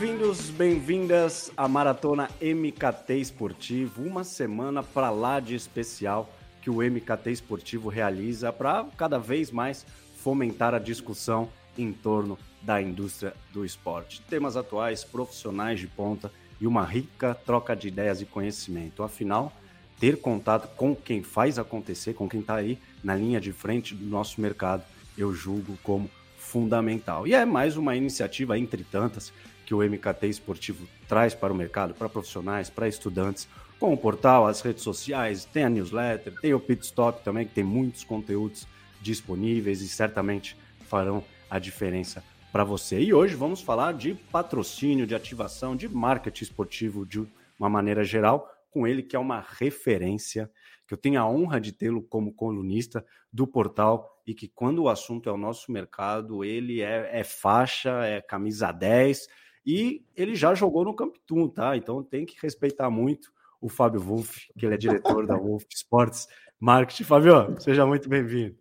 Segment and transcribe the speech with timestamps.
[0.00, 6.32] Bem-vindos, bem-vindas à Maratona MKT Esportivo, uma semana para lá de especial
[6.62, 9.84] que o MKT Esportivo realiza para cada vez mais
[10.16, 14.22] fomentar a discussão em torno da indústria do esporte.
[14.22, 19.02] Temas atuais, profissionais de ponta e uma rica troca de ideias e conhecimento.
[19.02, 19.52] Afinal,
[19.98, 24.06] ter contato com quem faz acontecer, com quem está aí na linha de frente do
[24.06, 24.82] nosso mercado,
[25.18, 27.26] eu julgo como fundamental.
[27.26, 29.30] E é mais uma iniciativa entre tantas
[29.70, 34.48] que o MKT Esportivo traz para o mercado, para profissionais, para estudantes, com o portal,
[34.48, 38.66] as redes sociais, tem a newsletter, tem o Pit Stop também, que tem muitos conteúdos
[39.00, 40.56] disponíveis e certamente
[40.88, 42.98] farão a diferença para você.
[42.98, 47.24] E hoje vamos falar de patrocínio, de ativação, de marketing esportivo de
[47.56, 50.50] uma maneira geral, com ele que é uma referência,
[50.84, 54.88] que eu tenho a honra de tê-lo como colunista do portal e que quando o
[54.88, 59.28] assunto é o nosso mercado, ele é, é faixa, é camisa 10
[59.64, 61.76] e ele já jogou no Camptoon, tá?
[61.76, 66.26] Então tem que respeitar muito o Fábio Wolff, que ele é diretor da Wolff Sports
[66.58, 67.04] Marketing.
[67.04, 68.56] Fábio, seja muito bem-vindo.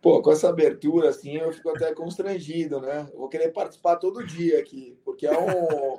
[0.00, 3.06] Pô, com essa abertura, assim, eu fico até constrangido, né?
[3.14, 5.98] vou querer participar todo dia aqui, porque é um.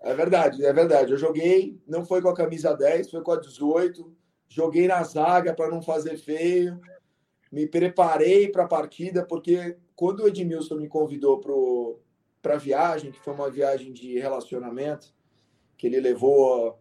[0.00, 1.12] É verdade, é verdade.
[1.12, 4.12] Eu joguei, não foi com a camisa 10, foi com a 18.
[4.48, 6.80] Joguei na zaga para não fazer feio.
[7.50, 11.40] Me preparei para a partida, porque quando o Edmilson me convidou
[12.46, 15.12] para a viagem, que foi uma viagem de relacionamento,
[15.76, 16.78] que ele levou,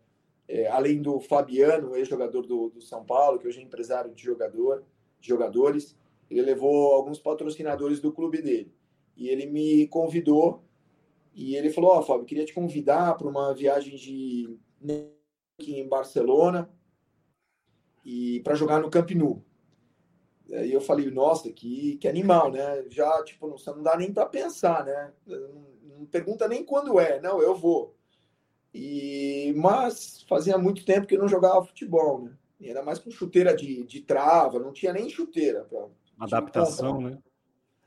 [0.48, 4.84] é, além do Fabiano, ex-jogador do, do, São Paulo, que hoje é empresário de, jogador,
[5.20, 5.98] de jogadores,
[6.30, 8.72] ele levou alguns patrocinadores do clube dele.
[9.18, 10.64] E ele me convidou
[11.34, 14.56] e ele falou: Ó, oh, Fábio, queria te convidar para uma viagem de
[15.58, 16.70] em Barcelona
[18.06, 19.42] e para jogar no Camp Nou.
[20.52, 22.86] Aí eu falei, nossa, que, que animal, né?
[22.90, 25.12] Já, tipo, não, não dá nem para pensar, né?
[25.26, 25.66] Não,
[26.00, 27.96] não, pergunta nem quando é, não, eu vou.
[28.74, 32.38] E, mas fazia muito tempo que eu não jogava futebol, né?
[32.60, 35.64] E era mais com chuteira de, de trava, não tinha nem chuteira.
[35.66, 35.88] Pra,
[36.20, 37.18] Adaptação, né?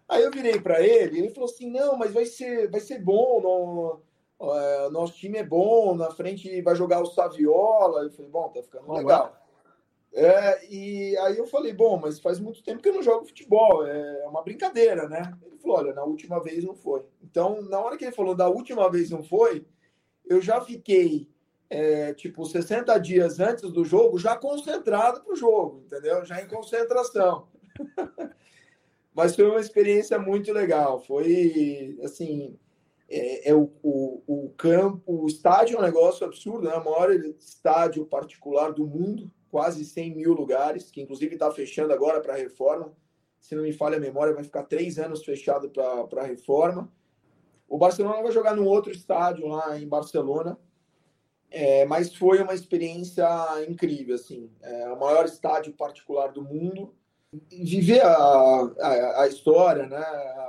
[0.08, 4.00] Aí eu virei para ele, ele falou assim, não, mas vai ser, vai ser bom,
[4.40, 8.02] é, nosso time é bom, na frente vai jogar o Saviola.
[8.02, 9.38] Eu falei, bom, tá ficando legal.
[10.12, 13.86] É, e aí eu falei, bom, mas faz muito tempo que eu não jogo futebol,
[13.86, 15.32] é uma brincadeira, né?
[15.42, 17.04] Ele falou, olha, na última vez não foi.
[17.22, 19.66] Então, na hora que ele falou da última vez não foi,
[20.24, 21.28] eu já fiquei,
[21.69, 26.25] é, tipo, 60 dias antes do jogo, já concentrado pro jogo, entendeu?
[26.25, 27.48] Já em concentração.
[29.14, 31.00] mas foi uma experiência muito legal.
[31.00, 32.58] Foi, assim,
[33.08, 36.75] é, é o, o, o, campo, o estádio é um negócio absurdo, né?
[36.75, 42.20] O maior estádio particular do mundo quase 100 mil lugares, que inclusive está fechando agora
[42.20, 42.92] para a reforma.
[43.41, 46.92] Se não me falha a memória, vai ficar três anos fechado para a reforma.
[47.69, 50.58] O Barcelona vai jogar num outro estádio lá em Barcelona,
[51.50, 53.26] é, mas foi uma experiência
[53.69, 54.50] incrível, assim.
[54.62, 56.94] É o maior estádio particular do mundo.
[57.50, 60.04] Viver a, a, a história, né,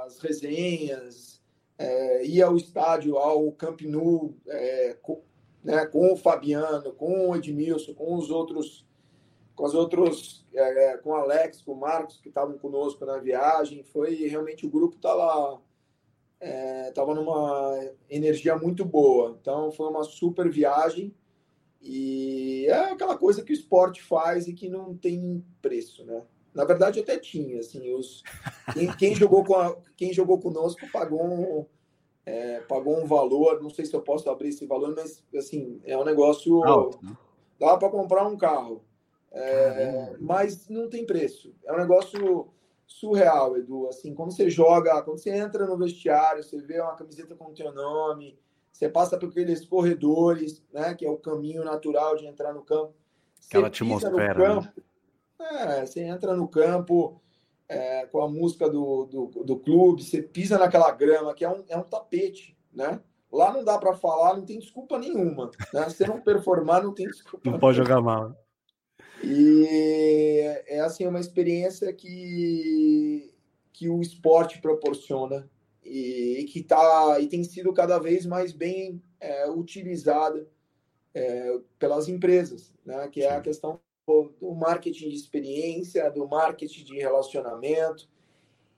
[0.06, 1.42] as resenhas,
[1.78, 4.98] é, ir ao estádio, ao Camp Nou, é,
[5.64, 8.88] né, com o Fabiano, com o Edmilson, com os outros
[9.56, 13.18] com os outros, é, é, com o Alex, com o Marcos, que estavam conosco na
[13.18, 13.84] viagem.
[13.84, 15.60] Foi realmente o grupo estava
[16.40, 17.78] é, tava numa
[18.10, 19.38] energia muito boa.
[19.42, 21.14] Então foi uma super viagem
[21.82, 26.24] e é aquela coisa que o esporte faz e que não tem preço, né?
[26.54, 28.24] Na verdade até tinha, assim, os
[28.74, 31.66] quem, quem jogou com a, quem jogou conosco pagou um,
[32.30, 35.98] é, pagou um valor, não sei se eu posso abrir esse valor, mas assim é
[35.98, 36.62] um negócio
[37.02, 37.18] né?
[37.60, 38.84] dá para comprar um carro.
[39.32, 41.54] É, mas não tem preço.
[41.66, 42.48] É um negócio
[42.86, 43.88] surreal, Edu.
[43.88, 47.54] Assim, quando você joga, quando você entra no vestiário, você vê uma camiseta com o
[47.54, 48.38] teu nome,
[48.72, 52.94] você passa por aqueles corredores, né, que é o caminho natural de entrar no campo.
[53.48, 54.16] Aquela atmosfera.
[54.16, 54.34] Né?
[54.34, 54.82] Campo,
[55.40, 55.80] né?
[55.80, 57.20] é, você entra no campo
[57.70, 61.64] é, com a música do, do, do, clube, você pisa naquela grama, que é um,
[61.70, 63.00] é um tapete, né?
[63.32, 65.52] Lá não dá para falar, não tem desculpa nenhuma.
[65.72, 65.88] Né?
[65.88, 67.50] Se você não performar, não tem desculpa.
[67.50, 68.36] Não pode jogar mal.
[69.24, 70.36] E
[70.66, 73.32] é assim uma experiência que,
[73.72, 75.48] que o esporte proporciona
[75.84, 80.48] e, e que tá e tem sido cada vez mais bem é, utilizada
[81.14, 83.08] é, pelas empresas, né?
[83.10, 83.80] Que é a questão
[84.40, 88.10] do marketing de experiência, do marketing de relacionamento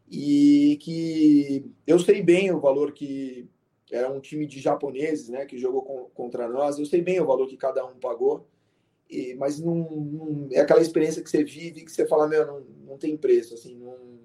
[0.10, 3.48] e que eu sei bem o valor que
[3.92, 6.78] era um time de japoneses, né, que jogou com, contra nós.
[6.78, 8.48] Eu sei bem o valor que cada um pagou
[9.10, 12.62] e, mas não, não, é aquela experiência que você vive que você fala, meu, não,
[12.86, 14.20] não tem preço, assim, não,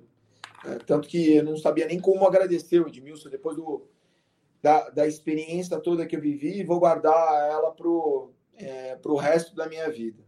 [0.65, 3.89] é, tanto que eu não sabia nem como agradecer o Edmilson depois do,
[4.63, 9.69] da, da experiência toda que eu vivi vou guardar ela para o é, resto da
[9.69, 10.26] minha vida.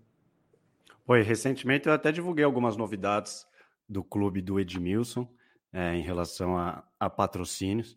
[1.10, 3.46] Oi, recentemente eu até divulguei algumas novidades
[3.88, 5.26] do clube do Edmilson
[5.72, 7.94] é, em relação a, a, patrocínios.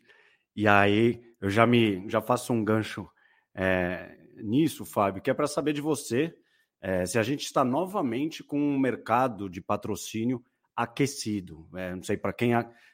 [0.55, 3.05] E aí eu já me já faço um gancho
[3.53, 6.33] é, nisso, Fábio, que é para saber de você
[6.79, 10.41] é, se a gente está novamente com um mercado de patrocínio
[10.73, 11.67] aquecido.
[11.75, 12.53] É, não sei para quem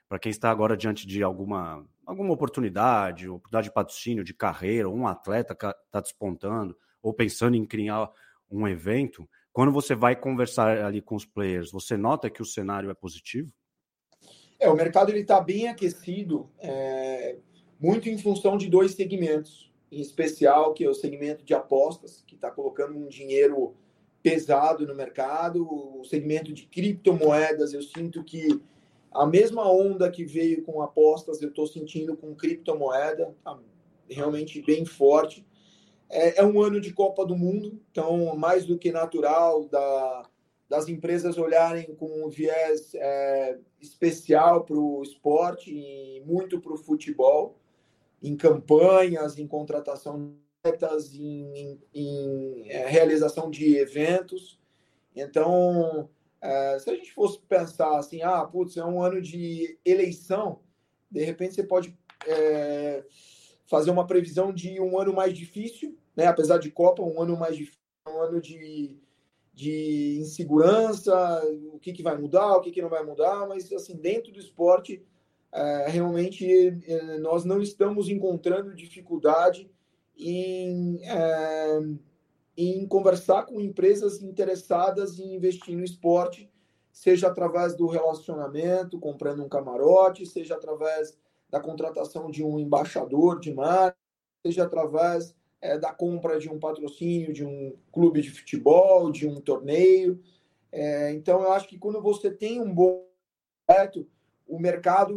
[0.10, 5.06] para quem está agora diante de alguma alguma oportunidade, oportunidade de patrocínio, de carreira, um
[5.06, 8.10] atleta que está despontando ou pensando em criar
[8.50, 12.92] um evento, quando você vai conversar ali com os players, você nota que o cenário
[12.92, 13.51] é positivo?
[14.59, 17.38] É, o mercado ele está bem aquecido, é,
[17.80, 22.36] muito em função de dois segmentos, em especial que é o segmento de apostas, que
[22.36, 23.74] está colocando um dinheiro
[24.21, 28.62] pesado no mercado, o segmento de criptomoedas, eu sinto que
[29.12, 33.57] a mesma onda que veio com apostas, eu estou sentindo com criptomoeda, tá
[34.07, 35.44] realmente bem forte.
[36.09, 40.24] É, é, um ano de Copa do Mundo, então mais do que natural da,
[40.69, 46.77] das empresas olharem com um viés é, especial para o esporte e muito para o
[46.77, 47.57] futebol,
[48.24, 50.33] em campanhas, em contratação de
[50.63, 54.60] metas, em, em, em é, realização de eventos.
[55.15, 56.10] Então,
[56.42, 60.62] é, se a gente fosse pensar assim, ah, putz, é um ano de eleição,
[61.10, 63.03] de repente você pode é,
[63.68, 66.25] fazer uma previsão de um ano mais difícil, né?
[66.25, 68.98] apesar de Copa, um ano mais difícil, um ano de,
[69.54, 71.14] de insegurança,
[71.74, 74.40] o que, que vai mudar, o que, que não vai mudar, mas assim, dentro do
[74.40, 75.06] esporte,
[75.52, 76.48] é, realmente
[76.88, 79.70] é, nós não estamos encontrando dificuldade
[80.18, 81.80] em é,
[82.58, 86.50] em conversar com empresas interessadas em investir no esporte,
[86.92, 91.16] seja através do relacionamento, comprando um camarote, seja através
[91.50, 93.98] da contratação de um embaixador de marca,
[94.46, 99.40] seja através é, da compra de um patrocínio de um clube de futebol, de um
[99.40, 100.22] torneio.
[100.72, 103.06] É, então, eu acho que quando você tem um bom
[103.66, 104.08] projeto,
[104.48, 105.16] o mercado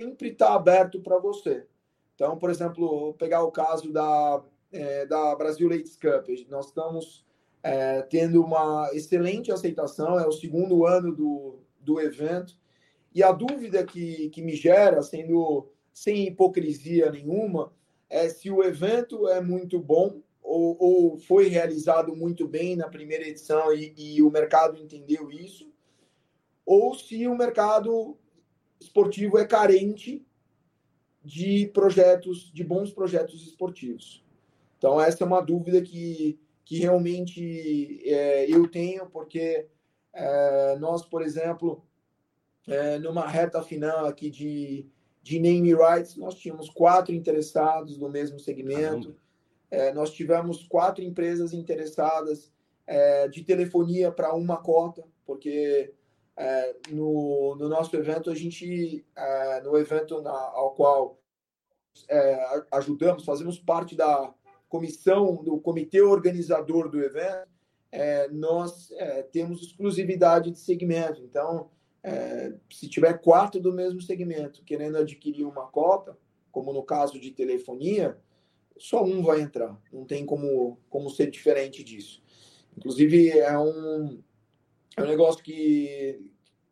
[0.00, 1.66] sempre está aberto para você.
[2.14, 4.42] Então, por exemplo, pegar o caso da
[4.72, 6.28] é, da Brasil Ladies Cup.
[6.48, 7.24] Nós estamos
[7.62, 12.56] é, tendo uma excelente aceitação, é o segundo ano do, do evento.
[13.14, 17.72] E a dúvida que, que me gera, sendo sem hipocrisia nenhuma,
[18.08, 23.26] é se o evento é muito bom ou, ou foi realizado muito bem na primeira
[23.26, 25.72] edição e, e o mercado entendeu isso,
[26.66, 28.16] ou se o mercado
[28.80, 30.26] esportivo é carente
[31.24, 34.24] de projetos, de bons projetos esportivos.
[34.76, 39.68] Então, essa é uma dúvida que, que realmente é, eu tenho, porque
[40.12, 41.84] é, nós, por exemplo,
[42.66, 44.86] é, numa reta final aqui de,
[45.22, 49.16] de name rights, nós tínhamos quatro interessados no mesmo segmento.
[49.70, 52.52] É, nós tivemos quatro empresas interessadas
[52.86, 55.92] é, de telefonia para uma cota, porque
[56.36, 59.04] é, no, no nosso evento, a gente,
[59.64, 61.18] no evento na, ao qual
[62.70, 64.32] ajudamos, fazemos parte da,
[64.72, 67.46] comissão, do comitê organizador do evento,
[67.92, 71.20] é, nós é, temos exclusividade de segmento.
[71.20, 71.68] Então,
[72.02, 76.16] é, se tiver quatro do mesmo segmento querendo adquirir uma cota,
[76.50, 78.18] como no caso de telefonia,
[78.78, 79.80] só um vai entrar.
[79.92, 82.22] Não tem como, como ser diferente disso.
[82.76, 84.22] Inclusive, é um,
[84.96, 86.20] é um negócio que,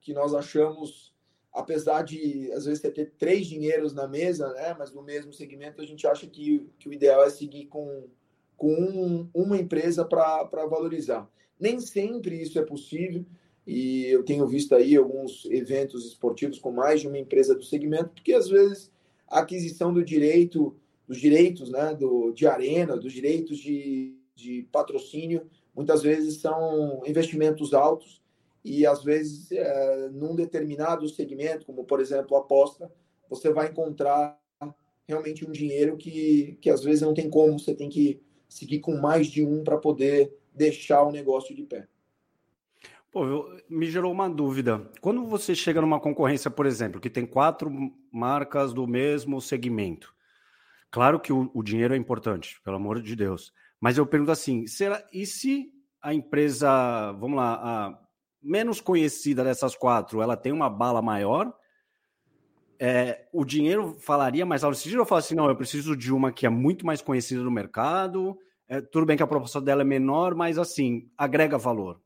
[0.00, 1.10] que nós achamos
[1.52, 5.84] apesar de às vezes ter três dinheiros na mesa, né, mas no mesmo segmento, a
[5.84, 8.08] gente acha que, que o ideal é seguir com,
[8.56, 11.28] com um, uma empresa para valorizar.
[11.58, 13.25] Nem sempre isso é possível,
[13.72, 18.08] e eu tenho visto aí alguns eventos esportivos com mais de uma empresa do segmento,
[18.08, 18.90] porque às vezes
[19.28, 20.74] a aquisição do direito,
[21.06, 27.72] dos direitos né, do, de arena, dos direitos de, de patrocínio, muitas vezes são investimentos
[27.72, 28.20] altos
[28.64, 32.90] e às vezes é, num determinado segmento, como por exemplo aposta,
[33.28, 34.36] você vai encontrar
[35.06, 38.96] realmente um dinheiro que, que às vezes não tem como, você tem que seguir com
[38.96, 41.86] mais de um para poder deixar o negócio de pé.
[43.11, 44.88] Pô, me gerou uma dúvida.
[45.00, 47.71] Quando você chega numa concorrência, por exemplo, que tem quatro
[48.12, 50.14] marcas do mesmo segmento,
[50.90, 53.52] claro que o, o dinheiro é importante, pelo amor de Deus.
[53.81, 57.99] Mas eu pergunto assim: será e se a empresa, vamos lá, a
[58.40, 61.52] menos conhecida dessas quatro, ela tem uma bala maior,
[62.79, 64.76] é, o dinheiro falaria mais alto.
[64.76, 67.50] Se eu falar assim, não, eu preciso de uma que é muito mais conhecida no
[67.50, 68.38] mercado,
[68.69, 72.00] é, tudo bem que a proposta dela é menor, mas assim, agrega valor.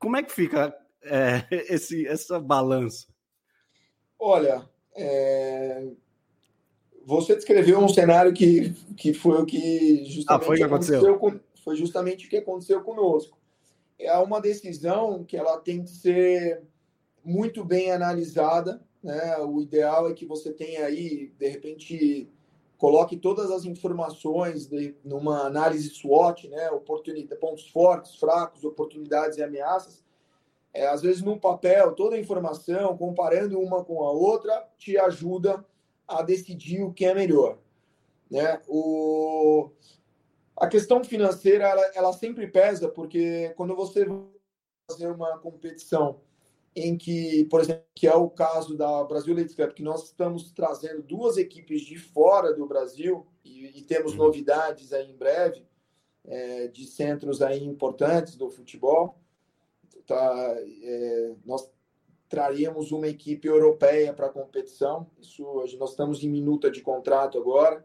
[0.00, 3.06] Como é que fica é, esse, essa balança?
[4.18, 5.86] Olha, é,
[7.04, 11.14] você descreveu um cenário que, que foi o que justamente ah, foi que aconteceu.
[11.14, 13.38] aconteceu com, foi justamente o que aconteceu conosco.
[13.98, 16.62] É uma decisão que ela tem que ser
[17.22, 19.36] muito bem analisada, né?
[19.38, 22.30] O ideal é que você tenha aí, de repente,
[22.80, 26.70] coloque todas as informações de, numa análise SWOT, né?
[26.70, 30.02] Oportunidade, pontos fortes, fracos, oportunidades e ameaças.
[30.72, 35.62] É, às vezes, num papel, toda a informação, comparando uma com a outra, te ajuda
[36.08, 37.58] a decidir o que é melhor.
[38.30, 38.62] Né?
[38.66, 39.70] O...
[40.56, 44.22] A questão financeira, ela, ela sempre pesa, porque quando você vai
[44.90, 46.20] fazer uma competição
[46.74, 50.52] em que, por exemplo, que é o caso da Brasil Ladies Cup, que nós estamos
[50.52, 54.18] trazendo duas equipes de fora do Brasil e, e temos uhum.
[54.18, 55.64] novidades aí em breve
[56.24, 59.18] é, de centros aí importantes do futebol.
[60.06, 61.68] Tá, é, nós
[62.28, 65.10] traríamos uma equipe europeia para a competição.
[65.20, 65.44] Isso
[65.78, 67.84] nós estamos em minuta de contrato agora.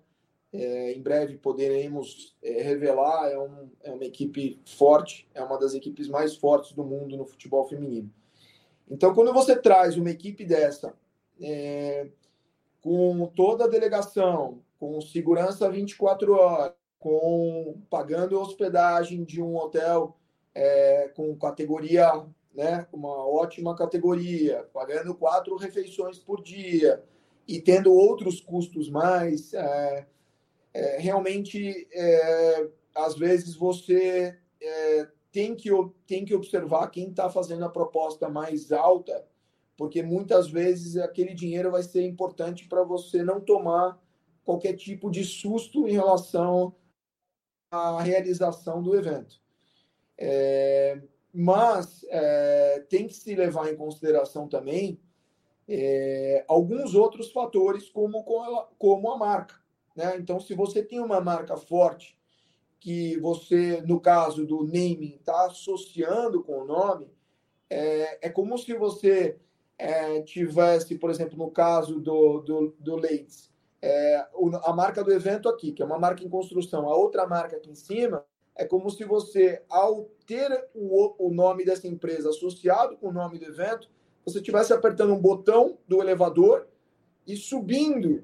[0.53, 3.31] É, em breve poderemos é, revelar.
[3.31, 7.25] É, um, é uma equipe forte, é uma das equipes mais fortes do mundo no
[7.25, 8.13] futebol feminino.
[8.89, 10.93] Então, quando você traz uma equipe dessa,
[11.41, 12.07] é,
[12.81, 20.17] com toda a delegação, com segurança 24 horas, com pagando hospedagem de um hotel
[20.53, 22.25] é, com categoria
[22.55, 27.03] né, uma ótima categoria, pagando quatro refeições por dia
[27.47, 30.07] e tendo outros custos mais, é,
[30.73, 35.69] é, realmente, é, às vezes, você é, tem, que,
[36.07, 39.27] tem que observar quem está fazendo a proposta mais alta,
[39.75, 44.01] porque muitas vezes aquele dinheiro vai ser importante para você não tomar
[44.45, 46.73] qualquer tipo de susto em relação
[47.69, 49.41] à realização do evento.
[50.17, 51.01] É,
[51.33, 55.01] mas é, tem que se levar em consideração também
[55.67, 58.23] é, alguns outros fatores, como,
[58.77, 59.55] como a marca.
[59.97, 60.15] Né?
[60.15, 62.14] Então, se você tem uma marca forte,
[62.85, 67.09] que você, no caso do naming, está associando com o nome,
[67.67, 69.39] é, é como se você
[69.75, 73.49] é, tivesse, por exemplo, no caso do, do, do Leeds,
[73.81, 74.23] é,
[74.63, 77.71] a marca do evento aqui, que é uma marca em construção, a outra marca aqui
[77.71, 78.23] em cima,
[78.55, 83.39] é como se você, ao ter o, o nome dessa empresa associado com o nome
[83.39, 83.89] do evento,
[84.23, 86.67] você estivesse apertando um botão do elevador
[87.25, 88.23] e subindo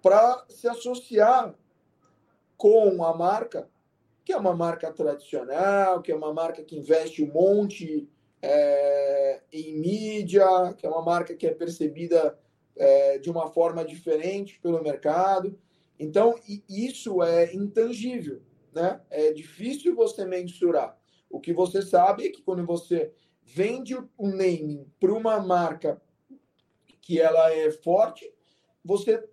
[0.00, 1.52] para se associar
[2.56, 3.68] com a marca,
[4.28, 8.06] que é uma marca tradicional, que é uma marca que investe um monte
[8.42, 12.38] é, em mídia, que é uma marca que é percebida
[12.76, 15.58] é, de uma forma diferente pelo mercado.
[15.98, 16.34] Então,
[16.68, 18.42] isso é intangível
[18.72, 19.00] né?
[19.10, 20.96] É difícil você mensurar.
[21.30, 26.00] O que você sabe é que quando você vende um naming para uma marca
[27.00, 28.30] que ela é forte,
[28.84, 29.26] você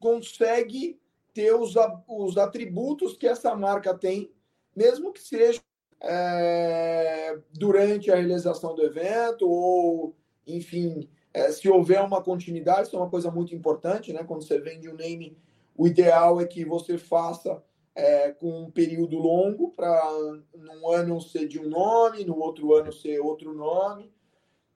[0.00, 0.98] consegue
[1.34, 1.74] ter os,
[2.08, 4.30] os atributos que essa marca tem,
[4.78, 5.60] mesmo que seja
[6.00, 10.14] é, durante a realização do evento ou,
[10.46, 14.22] enfim, é, se houver uma continuidade, isso é uma coisa muito importante, né?
[14.22, 15.36] Quando você vende um name,
[15.76, 17.60] o ideal é que você faça
[17.92, 20.00] é, com um período longo, para
[20.54, 24.12] num ano ser de um nome, no outro ano ser outro nome.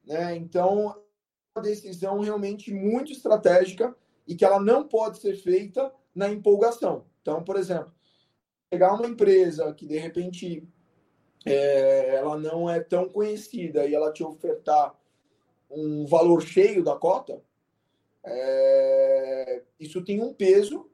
[0.05, 0.35] Né?
[0.35, 3.95] Então, é uma decisão realmente muito estratégica
[4.27, 7.05] e que ela não pode ser feita na empolgação.
[7.21, 7.93] Então, por exemplo,
[8.73, 10.67] pegar uma empresa que de repente
[11.45, 14.99] é, ela não é tão conhecida e ela te ofertar
[15.71, 17.39] um valor cheio da cota,
[18.25, 20.91] é, isso tem um peso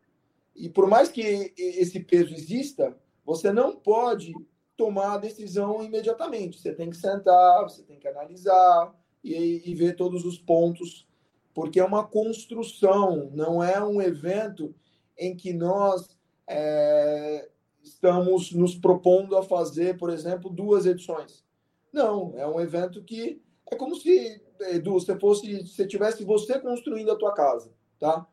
[0.56, 4.34] e por mais que esse peso exista, você não pode
[4.76, 6.58] tomar a decisão imediatamente.
[6.58, 8.92] Você tem que sentar, você tem que analisar
[9.22, 11.06] e, e ver todos os pontos,
[11.54, 14.74] porque é uma construção, não é um evento
[15.16, 17.48] em que nós é,
[17.88, 21.44] estamos nos propondo a fazer, por exemplo, duas edições.
[21.92, 27.10] Não, é um evento que é como se, Edu, você fosse, se tivesse você construindo
[27.10, 28.26] a tua casa, tá?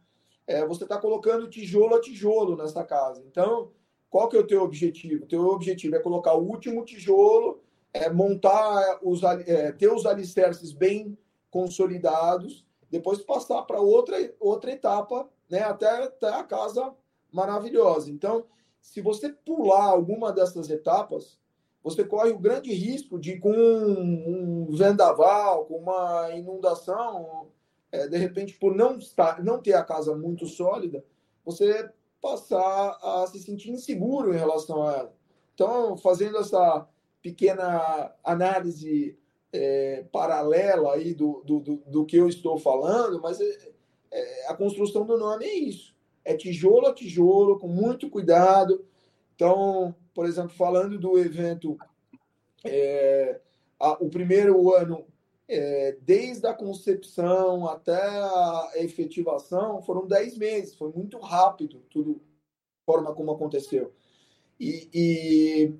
[0.47, 3.23] é, você está colocando tijolo a tijolo nessa casa.
[3.25, 3.71] Então,
[4.09, 5.23] qual que é o teu objetivo?
[5.23, 7.61] O teu objetivo é colocar o último tijolo,
[7.93, 11.17] é, montar os, é, ter os alicerces bem
[11.49, 16.93] consolidados, depois passar para outra, outra etapa, né, até, até a casa
[17.31, 18.11] maravilhosa.
[18.11, 18.45] Então,
[18.85, 21.39] se você pular alguma dessas etapas,
[21.83, 27.47] você corre o grande risco de, com um vendaval, com uma inundação,
[27.91, 31.03] é, de repente, por não, estar, não ter a casa muito sólida,
[31.43, 31.89] você
[32.21, 35.13] passar a se sentir inseguro em relação a ela.
[35.55, 36.87] Então, fazendo essa
[37.23, 39.17] pequena análise
[39.51, 43.71] é, paralela aí do, do, do, do, que eu estou falando, mas é,
[44.11, 45.94] é, a construção do nome é isso.
[46.25, 48.83] É tijolo a tijolo, com muito cuidado.
[49.35, 51.77] Então, por exemplo, falando do evento,
[52.65, 53.39] é,
[53.79, 55.05] a, o primeiro ano,
[55.47, 62.19] é, desde a concepção até a efetivação, foram 10 meses, foi muito rápido tudo,
[62.85, 63.93] forma como aconteceu.
[64.59, 65.73] E, e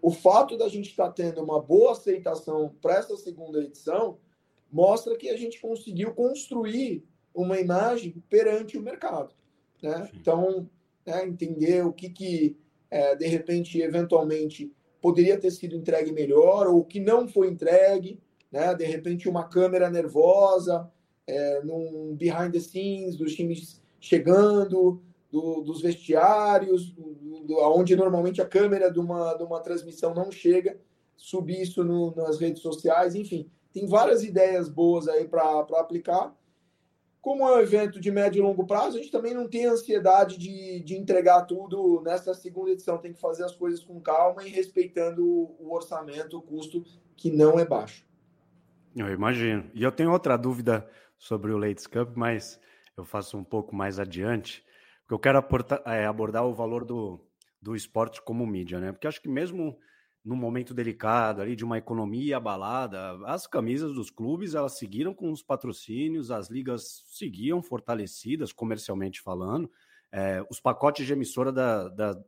[0.00, 4.18] o fato da gente estar tá tendo uma boa aceitação para essa segunda edição
[4.70, 9.34] mostra que a gente conseguiu construir uma imagem perante o mercado.
[9.82, 10.08] Né?
[10.14, 10.68] Então,
[11.04, 12.56] né, entender o que, que
[12.90, 18.20] é, de repente, eventualmente, poderia ter sido entregue melhor, ou o que não foi entregue,
[18.50, 18.74] né?
[18.74, 20.88] de repente, uma câmera nervosa,
[21.26, 28.42] é, num behind the scenes, dos times chegando, do, dos vestiários, do, do, onde normalmente
[28.42, 30.78] a câmera de uma, de uma transmissão não chega,
[31.16, 36.36] subir isso no, nas redes sociais, enfim, tem várias ideias boas aí para aplicar.
[37.22, 40.36] Como é um evento de médio e longo prazo, a gente também não tem ansiedade
[40.36, 42.98] de, de entregar tudo nessa segunda edição.
[42.98, 46.84] Tem que fazer as coisas com calma e respeitando o orçamento, o custo,
[47.16, 48.04] que não é baixo.
[48.96, 49.70] Eu imagino.
[49.72, 50.84] E eu tenho outra dúvida
[51.16, 52.58] sobre o Ladies Cup, mas
[52.96, 54.64] eu faço um pouco mais adiante,
[55.02, 57.24] porque eu quero aportar, é, abordar o valor do,
[57.60, 58.90] do esporte como mídia, né?
[58.90, 59.78] Porque acho que mesmo
[60.24, 65.32] num momento delicado ali de uma economia abalada, as camisas dos clubes elas seguiram com
[65.32, 69.70] os patrocínios, as ligas seguiam fortalecidas comercialmente falando,
[70.12, 72.22] é, os pacotes de emissora da, da,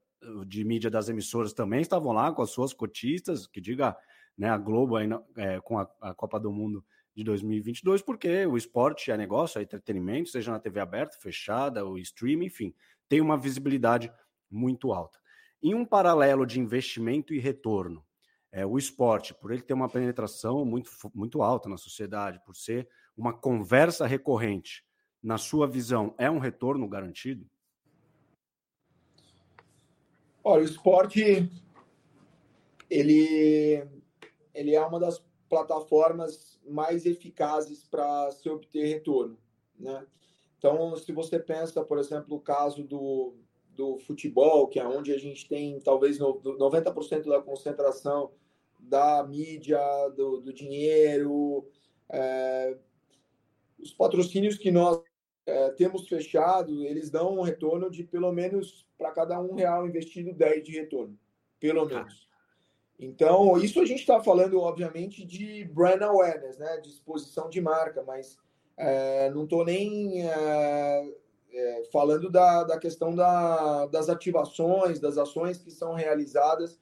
[0.47, 3.97] de mídia das emissoras também estavam lá com as suas cotistas, que diga
[4.37, 6.85] né, a Globo aí, é, com a, a, Copa do Mundo
[7.15, 11.99] de 2022, porque o esporte é negócio, é entretenimento, seja na TV aberta, fechada, o
[11.99, 12.75] streaming, enfim,
[13.09, 14.11] tem uma visibilidade
[14.51, 15.19] muito alta.
[15.65, 18.05] Em um paralelo de investimento e retorno,
[18.53, 22.87] é, o esporte, por ele ter uma penetração muito, muito alta na sociedade, por ser
[23.17, 24.85] uma conversa recorrente,
[25.23, 27.49] na sua visão, é um retorno garantido?
[30.45, 31.51] Olha, o esporte
[32.91, 33.89] ele,
[34.53, 39.39] ele é uma das plataformas mais eficazes para se obter retorno,
[39.79, 40.07] né?
[40.59, 43.35] Então, se você pensa, por exemplo, o caso do,
[43.75, 48.31] do futebol, que é onde a gente tem talvez 90% da concentração
[48.79, 49.81] da mídia,
[50.17, 51.67] do, do dinheiro,
[52.09, 52.77] é,
[53.79, 55.01] os patrocínios que nós
[55.47, 60.33] é, temos fechado, eles dão um retorno de pelo menos para cada um real investido,
[60.33, 61.19] 10 de retorno,
[61.59, 62.29] pelo menos.
[62.99, 66.79] Então, isso a gente está falando, obviamente, de brand awareness, né?
[66.79, 68.39] de exposição de marca, mas
[68.77, 70.23] é, não estou nem
[71.55, 76.81] é, falando da, da questão da, das ativações, das ações que são realizadas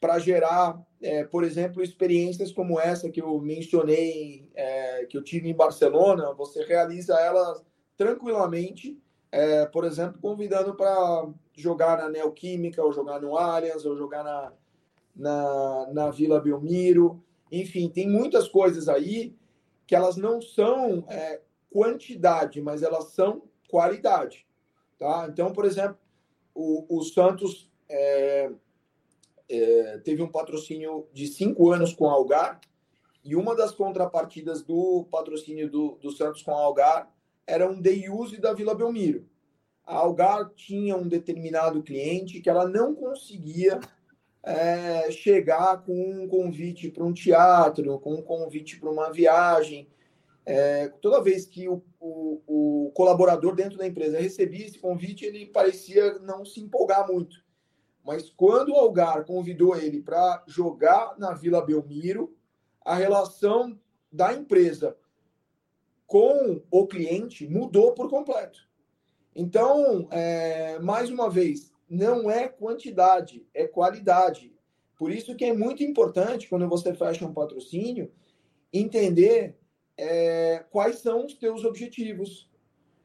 [0.00, 5.48] para gerar, é, por exemplo, experiências como essa que eu mencionei, é, que eu tive
[5.48, 7.64] em Barcelona, você realiza elas
[7.96, 9.00] tranquilamente,
[9.32, 14.52] é, por exemplo, convidando para jogar na Neoquímica, ou jogar no Allianz, ou jogar na,
[15.16, 19.34] na, na Vila Belmiro, enfim, tem muitas coisas aí
[19.86, 21.40] que elas não são é,
[21.70, 23.42] quantidade, mas elas são
[23.74, 24.46] qualidade.
[24.96, 25.26] Tá?
[25.28, 25.98] Então, por exemplo,
[26.54, 28.52] o, o Santos é,
[29.48, 32.60] é, teve um patrocínio de cinco anos com a Algar,
[33.24, 37.12] e uma das contrapartidas do patrocínio do, do Santos com a Algar
[37.44, 39.26] era um day use da Vila Belmiro.
[39.84, 43.80] A Algar tinha um determinado cliente que ela não conseguia
[44.44, 49.88] é, chegar com um convite para um teatro, com um convite para uma viagem,
[50.46, 55.46] é, toda vez que o, o, o, colaborador dentro da empresa recebia esse convite, ele
[55.46, 57.42] parecia não se empolgar muito.
[58.04, 62.36] Mas quando o Algar convidou ele para jogar na Vila Belmiro,
[62.84, 63.80] a relação
[64.12, 64.94] da empresa
[66.06, 68.68] com o cliente mudou por completo.
[69.34, 74.54] Então, é, mais uma vez, não é quantidade, é qualidade.
[74.98, 78.12] Por isso que é muito importante, quando você fecha um patrocínio,
[78.70, 79.56] entender
[79.96, 82.48] é, quais são os teus objetivos,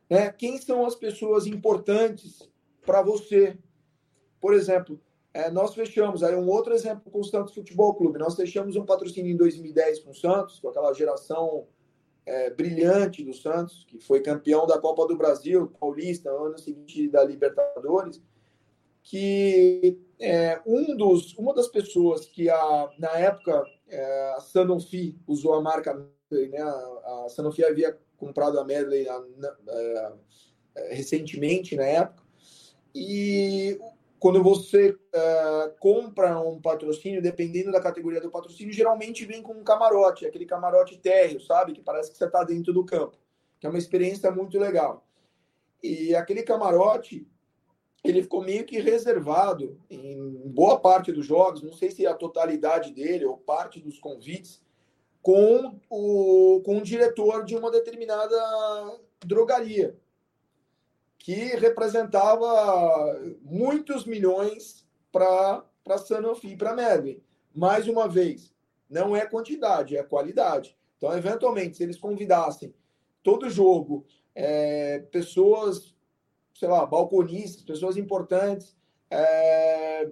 [0.09, 0.31] né?
[0.31, 2.49] Quem são as pessoas importantes
[2.85, 3.57] para você?
[4.41, 4.99] Por exemplo,
[5.33, 8.17] é, nós fechamos aí um outro exemplo com o Santos Futebol Clube.
[8.17, 11.67] Nós fechamos um patrocínio em 2010 com o Santos, com aquela geração
[12.25, 17.07] é, brilhante do Santos, que foi campeão da Copa do Brasil, Paulista, no ano seguinte
[17.07, 18.21] da Libertadores,
[19.03, 25.53] que é, um dos, uma das pessoas que a, na época é, a Sanofi usou
[25.53, 25.93] a marca
[26.31, 26.61] né?
[26.61, 30.13] A, Sanofi havia comprado a Medley a, a, a,
[30.89, 32.23] recentemente, na época,
[32.93, 33.79] e
[34.19, 39.63] quando você uh, compra um patrocínio, dependendo da categoria do patrocínio, geralmente vem com um
[39.63, 41.73] camarote, aquele camarote térreo, sabe?
[41.73, 43.17] Que parece que você está dentro do campo,
[43.59, 45.07] que é uma experiência muito legal.
[45.81, 47.25] E aquele camarote,
[48.09, 52.91] ele ficou meio que reservado em boa parte dos jogos, não sei se a totalidade
[52.91, 54.61] dele ou parte dos convites,
[55.21, 58.35] com o, com o diretor de uma determinada
[59.25, 59.95] drogaria,
[61.17, 67.21] que representava muitos milhões para Sanofi e para Medley.
[67.53, 68.53] Mais uma vez,
[68.89, 70.77] não é quantidade, é qualidade.
[70.97, 72.73] Então, eventualmente, se eles convidassem
[73.21, 75.93] todo jogo é, pessoas,
[76.59, 78.75] sei lá, balconistas, pessoas importantes,
[79.09, 80.09] é,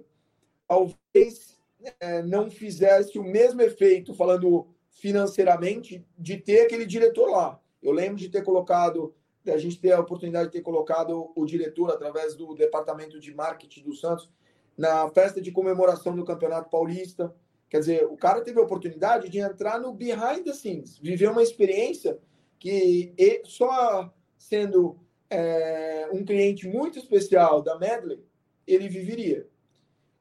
[0.66, 1.60] talvez
[2.00, 7.60] é, não fizesse o mesmo efeito, falando financeiramente, de ter aquele diretor lá.
[7.82, 9.14] Eu lembro de ter colocado,
[9.46, 13.82] a gente ter a oportunidade de ter colocado o diretor através do departamento de marketing
[13.82, 14.30] do Santos
[14.76, 17.34] na festa de comemoração do Campeonato Paulista.
[17.68, 21.42] Quer dizer, o cara teve a oportunidade de entrar no behind the scenes, viver uma
[21.42, 22.18] experiência
[22.58, 23.12] que
[23.44, 24.98] só sendo
[25.30, 28.24] é, um cliente muito especial da Medley,
[28.66, 29.48] ele viveria.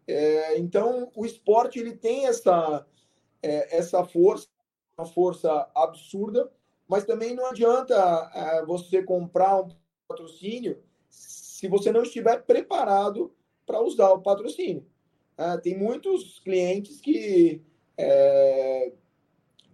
[0.08, 2.86] É, então, o esporte ele tem essa,
[3.42, 4.48] é, essa força,
[4.98, 6.52] uma força absurda,
[6.88, 9.70] mas também não adianta é, você comprar um
[10.08, 13.34] patrocínio se você não estiver preparado
[13.66, 14.86] para usar o patrocínio.
[15.38, 17.62] É, tem muitos clientes que,
[17.98, 18.94] é,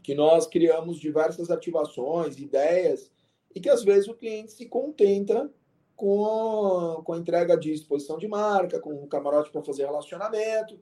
[0.02, 3.13] que nós criamos diversas ativações, ideias,
[3.54, 5.50] e que às vezes o cliente se contenta
[5.96, 10.80] com com a entrega de exposição de marca, com o camarote para fazer relacionamento.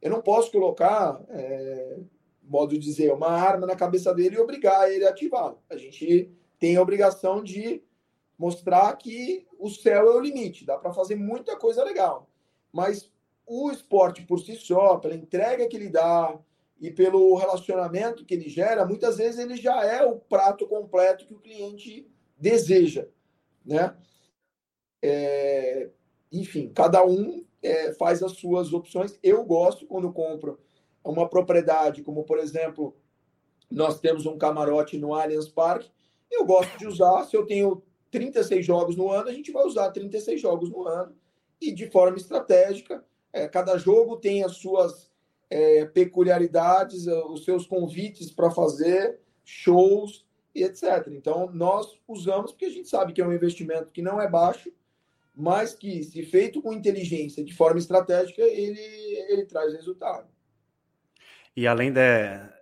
[0.00, 1.98] Eu não posso colocar, é,
[2.42, 5.54] modo de dizer, uma arma na cabeça dele e obrigar ele a ativar.
[5.68, 7.82] A gente tem a obrigação de
[8.38, 12.28] mostrar que o céu é o limite, dá para fazer muita coisa legal.
[12.72, 13.10] Mas
[13.46, 16.38] o esporte por si só, pela entrega que ele dá,
[16.80, 21.34] e pelo relacionamento que ele gera, muitas vezes ele já é o prato completo que
[21.34, 23.06] o cliente deseja,
[23.64, 23.94] né?
[25.02, 25.90] É,
[26.32, 29.18] enfim, cada um é, faz as suas opções.
[29.22, 30.58] Eu gosto quando compro
[31.04, 32.96] uma propriedade, como por exemplo,
[33.70, 35.90] nós temos um camarote no Allianz Parque.
[36.30, 39.90] Eu gosto de usar, se eu tenho 36 jogos no ano, a gente vai usar
[39.90, 41.14] 36 jogos no ano
[41.60, 43.04] e de forma estratégica.
[43.32, 45.09] É, cada jogo tem as suas
[45.50, 51.08] é, peculiaridades, é, os seus convites para fazer shows e etc.
[51.08, 54.72] Então, nós usamos porque a gente sabe que é um investimento que não é baixo,
[55.34, 58.80] mas que, se feito com inteligência, de forma estratégica, ele,
[59.28, 60.28] ele traz resultado.
[61.56, 62.00] E além de,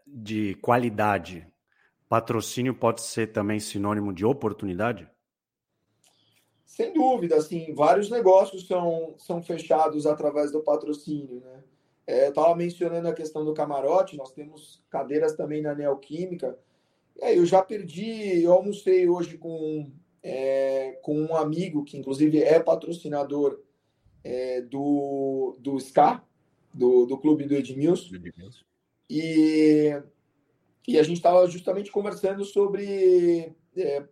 [0.06, 1.46] de qualidade,
[2.08, 5.08] patrocínio pode ser também sinônimo de oportunidade?
[6.64, 11.62] Sem dúvida, assim, vários negócios são, são fechados através do patrocínio, né?
[12.08, 16.58] É, eu estava mencionando a questão do camarote, nós temos cadeiras também na Neoquímica.
[17.20, 19.92] É, eu já perdi, eu almocei hoje com,
[20.22, 23.60] é, com um amigo que, inclusive, é patrocinador
[24.24, 26.24] é, do, do SCA,
[26.72, 28.14] do, do clube do Edmilson.
[28.14, 28.64] Edmilson.
[29.10, 29.92] E,
[30.88, 34.02] e a gente estava justamente conversando sobre é,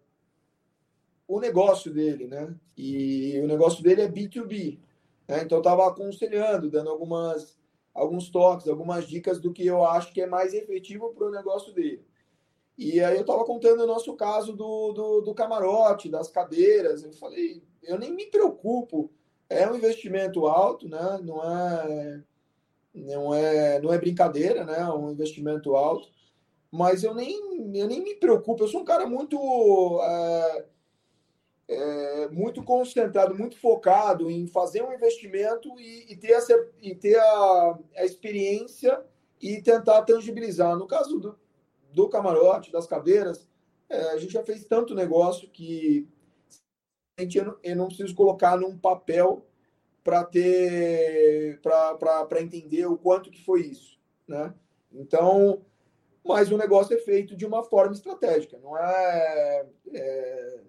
[1.27, 2.55] o negócio dele, né?
[2.77, 4.81] E o negócio dele é B2B.
[5.27, 5.45] Né?
[5.45, 7.57] Então, eu estava aconselhando, dando algumas
[7.97, 11.73] alguns toques, algumas dicas do que eu acho que é mais efetivo para o negócio
[11.73, 12.05] dele.
[12.77, 17.03] E aí eu estava contando o nosso caso do, do, do, camarote, das cadeiras.
[17.03, 19.11] Eu falei, eu nem me preocupo.
[19.49, 21.19] É um investimento alto, né?
[21.23, 22.23] Não é,
[22.95, 24.81] não é, não é brincadeira, né?
[24.81, 26.09] É um investimento alto.
[26.71, 28.63] Mas eu nem, eu nem me preocupo.
[28.63, 29.39] Eu sou um cara muito
[30.03, 30.67] é,
[31.69, 37.19] é, muito concentrado, muito focado em fazer um investimento e, e ter, essa, e ter
[37.19, 39.03] a, a, experiência
[39.41, 40.77] e tentar tangibilizar.
[40.77, 41.39] No caso do,
[41.93, 43.49] do camarote, das cadeiras,
[43.89, 46.09] é, a gente já fez tanto negócio que
[47.19, 49.45] a gente, eu, não, eu não preciso colocar num papel
[50.05, 53.99] para ter para entender o quanto que foi isso,
[54.29, 54.55] né?
[54.93, 55.63] Então,
[56.25, 60.61] mas o negócio é feito de uma forma estratégica, não é, é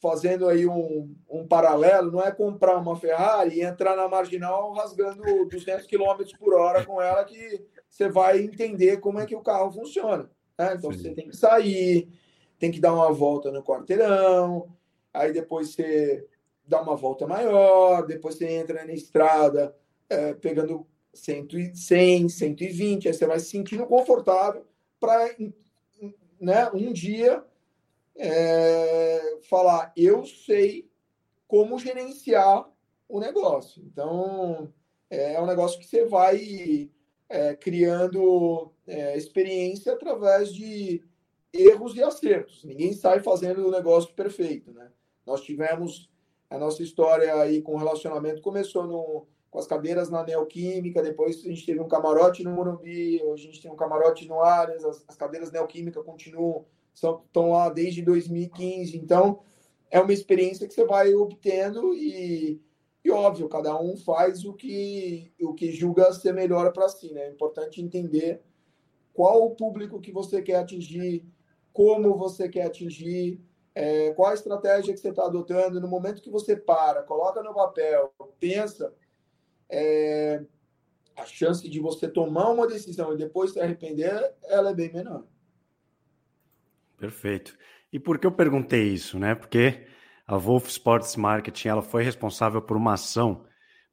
[0.00, 5.22] fazendo aí um, um paralelo, não é comprar uma Ferrari e entrar na marginal rasgando
[5.46, 9.70] 200 km por hora com ela que você vai entender como é que o carro
[9.70, 10.30] funciona.
[10.58, 10.74] Né?
[10.74, 10.98] Então Sim.
[10.98, 12.08] você tem que sair,
[12.58, 14.68] tem que dar uma volta no quarteirão,
[15.12, 16.26] aí depois você
[16.66, 19.76] dá uma volta maior, depois você entra na estrada
[20.08, 24.64] é, pegando 100, 120, aí você vai se sentindo confortável
[24.98, 25.28] para
[26.40, 27.44] né, um dia
[28.20, 30.90] é, falar, eu sei
[31.48, 32.70] como gerenciar
[33.08, 33.82] o negócio.
[33.82, 34.72] Então,
[35.08, 36.90] é um negócio que você vai
[37.28, 41.02] é, criando é, experiência através de
[41.52, 42.62] erros e acertos.
[42.62, 44.90] Ninguém sai fazendo o negócio perfeito, né?
[45.26, 46.10] Nós tivemos
[46.50, 51.48] a nossa história aí com relacionamento começou no, com as cadeiras na Neoquímica, depois a
[51.48, 55.04] gente teve um camarote no Morumbi, hoje a gente tem um camarote no Ares, as,
[55.08, 59.40] as cadeiras Neoquímica continuam, são, estão lá desde 2015, então
[59.90, 62.60] é uma experiência que você vai obtendo e,
[63.04, 67.22] e óbvio, cada um faz o que, o que julga ser melhor para si, né?
[67.22, 68.40] É importante entender
[69.12, 71.24] qual o público que você quer atingir,
[71.72, 73.40] como você quer atingir,
[73.74, 75.80] é, qual a estratégia que você está adotando.
[75.80, 78.94] No momento que você para, coloca no papel, pensa,
[79.68, 80.42] é,
[81.16, 85.24] a chance de você tomar uma decisão e depois se arrepender, ela é bem menor.
[87.00, 87.56] Perfeito.
[87.90, 89.34] E por que eu perguntei isso, né?
[89.34, 89.86] Porque
[90.26, 93.44] a Wolf Sports Marketing ela foi responsável por uma ação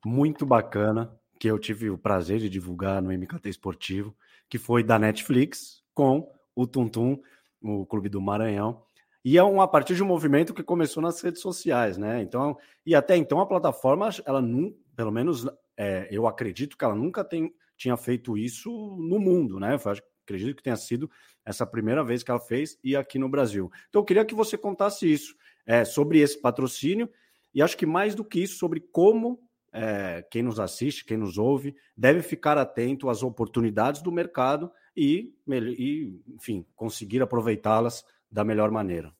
[0.06, 4.16] muito bacana que eu tive o prazer de divulgar no MKT Esportivo,
[4.50, 7.20] que foi da Netflix com o Tuntum,
[7.62, 8.84] o Clube do Maranhão.
[9.24, 12.22] E é um, a partir de um movimento que começou nas redes sociais, né?
[12.22, 16.96] Então, e até então a plataforma, ela não, pelo menos é, eu acredito que ela
[16.96, 19.76] nunca tem, tinha feito isso no mundo, né?
[19.76, 19.80] Eu
[20.28, 21.10] acredito que tenha sido
[21.46, 23.72] essa primeira vez que ela fez e aqui no Brasil.
[23.88, 25.36] Então, eu queria que você contasse isso,
[25.66, 27.10] é, sobre esse patrocínio
[27.54, 29.40] e acho que mais do que isso, sobre como
[29.72, 35.34] é, quem nos assiste, quem nos ouve, deve ficar atento às oportunidades do mercado e,
[35.48, 39.14] e enfim, conseguir aproveitá-las da melhor maneira.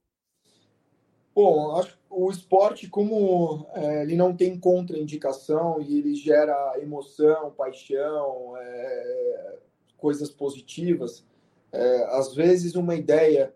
[1.34, 7.52] Bom, acho que o esporte, como é, ele não tem contraindicação e ele gera emoção,
[7.52, 9.60] paixão, é,
[9.98, 11.26] coisas positivas,
[11.72, 13.54] é, às vezes uma ideia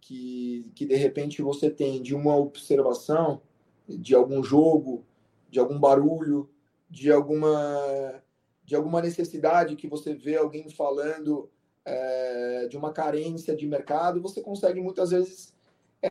[0.00, 3.42] que, que de repente você tem de uma observação
[3.88, 5.04] de algum jogo,
[5.50, 6.48] de algum barulho,
[6.88, 8.22] de alguma
[8.64, 11.48] de alguma necessidade que você vê alguém falando
[11.86, 15.54] é, de uma carência de mercado, você consegue muitas vezes
[16.02, 16.10] é,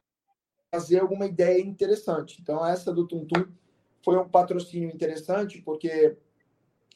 [0.74, 2.40] fazer alguma ideia interessante.
[2.42, 3.46] Então essa do Tuntum
[4.04, 6.18] foi um patrocínio interessante porque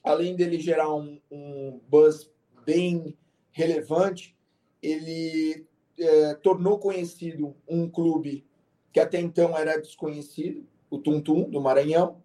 [0.03, 2.31] além dele gerar um, um buzz
[2.71, 3.17] bem
[3.51, 4.37] relevante,
[4.81, 5.67] ele
[5.99, 8.47] é, tornou conhecido um clube
[8.93, 12.23] que até então era desconhecido, o Tuntum, do Maranhão.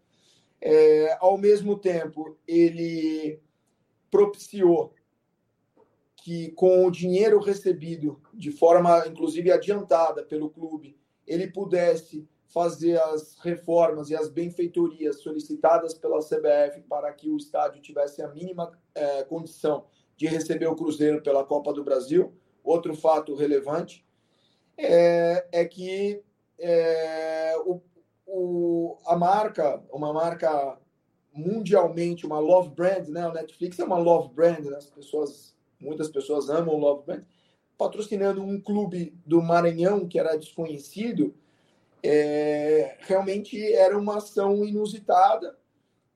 [0.61, 3.40] É, ao mesmo tempo, ele
[4.09, 4.94] propiciou
[6.16, 13.37] que, com o dinheiro recebido de forma, inclusive, adiantada pelo clube, ele pudesse fazer as
[13.40, 19.24] reformas e as benfeitorias solicitadas pela CBF para que o estádio tivesse a mínima é,
[19.24, 22.33] condição de receber o Cruzeiro pela Copa do Brasil.
[22.64, 24.05] Outro fato relevante
[24.76, 26.22] é, é que
[26.59, 27.81] é, o,
[28.26, 30.79] o, a marca, uma marca
[31.33, 33.29] mundialmente, uma love brand, né?
[33.29, 34.76] O Netflix é uma love brand, né?
[34.76, 37.24] As pessoas, muitas pessoas amam love brand.
[37.76, 41.35] Patrocinando um clube do Maranhão que era desconhecido,
[42.02, 45.57] é, realmente era uma ação inusitada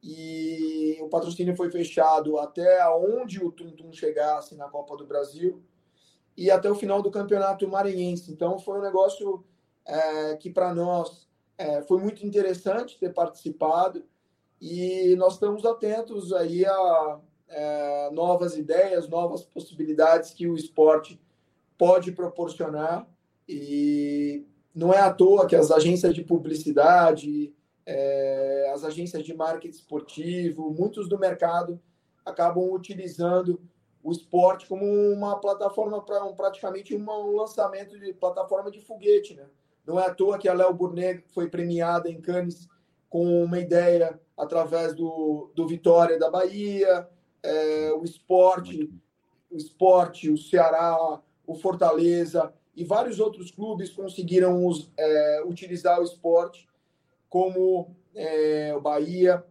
[0.02, 5.62] e o patrocínio foi fechado até onde o Tum Tum chegasse na Copa do Brasil
[6.36, 8.32] e até o final do campeonato maranhense.
[8.32, 9.44] Então foi um negócio
[9.84, 14.04] é, que para nós é, foi muito interessante ter participado
[14.60, 21.20] e nós estamos atentos aí a é, novas ideias, novas possibilidades que o esporte
[21.76, 23.06] pode proporcionar
[23.48, 27.52] e não é à toa que as agências de publicidade,
[27.86, 31.80] é, as agências de marketing esportivo, muitos do mercado
[32.24, 33.60] acabam utilizando
[34.02, 39.46] o esporte como uma plataforma para um, praticamente um lançamento de plataforma de foguete, né?
[39.86, 42.68] Não é à toa que a Léo Burnet foi premiada em Cannes
[43.08, 47.08] com uma ideia através do, do Vitória da Bahia,
[47.42, 48.90] é, o esporte,
[49.50, 56.68] o esporte, o Ceará, o Fortaleza e vários outros clubes conseguiram é, utilizar o esporte
[57.30, 59.42] como é, o Bahia,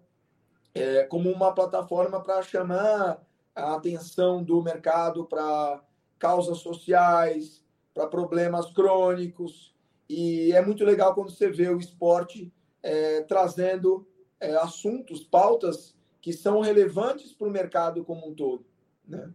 [0.75, 5.81] é, como uma plataforma para chamar a atenção do mercado para
[6.19, 9.73] causas sociais, para problemas crônicos.
[10.07, 14.07] E é muito legal quando você vê o esporte é, trazendo
[14.39, 18.65] é, assuntos, pautas que são relevantes para o mercado como um todo.
[19.07, 19.31] Né?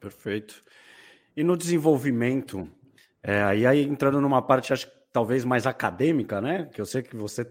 [0.00, 0.64] Perfeito.
[1.36, 2.68] E no desenvolvimento,
[3.22, 6.68] é, aí, entrando numa parte, acho talvez mais acadêmica, né?
[6.74, 7.48] Que eu sei que você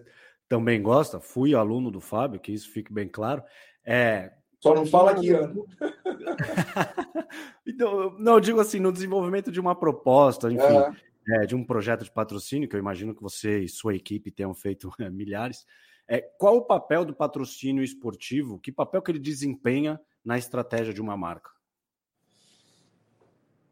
[0.50, 3.42] também gosta, fui aluno do Fábio, que isso fique bem claro.
[3.86, 5.66] É, Só não fala que ano.
[7.66, 11.44] então, não, eu digo assim, no desenvolvimento de uma proposta, enfim, é.
[11.44, 14.54] É, de um projeto de patrocínio, que eu imagino que você e sua equipe tenham
[14.54, 15.66] feito milhares.
[16.06, 18.60] É, qual o papel do patrocínio esportivo?
[18.60, 21.50] Que papel que ele desempenha na estratégia de uma marca?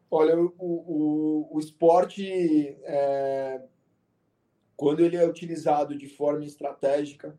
[0.09, 2.25] Olha, o, o, o esporte
[2.83, 3.61] é,
[4.81, 7.37] quando ele é utilizado de forma estratégica,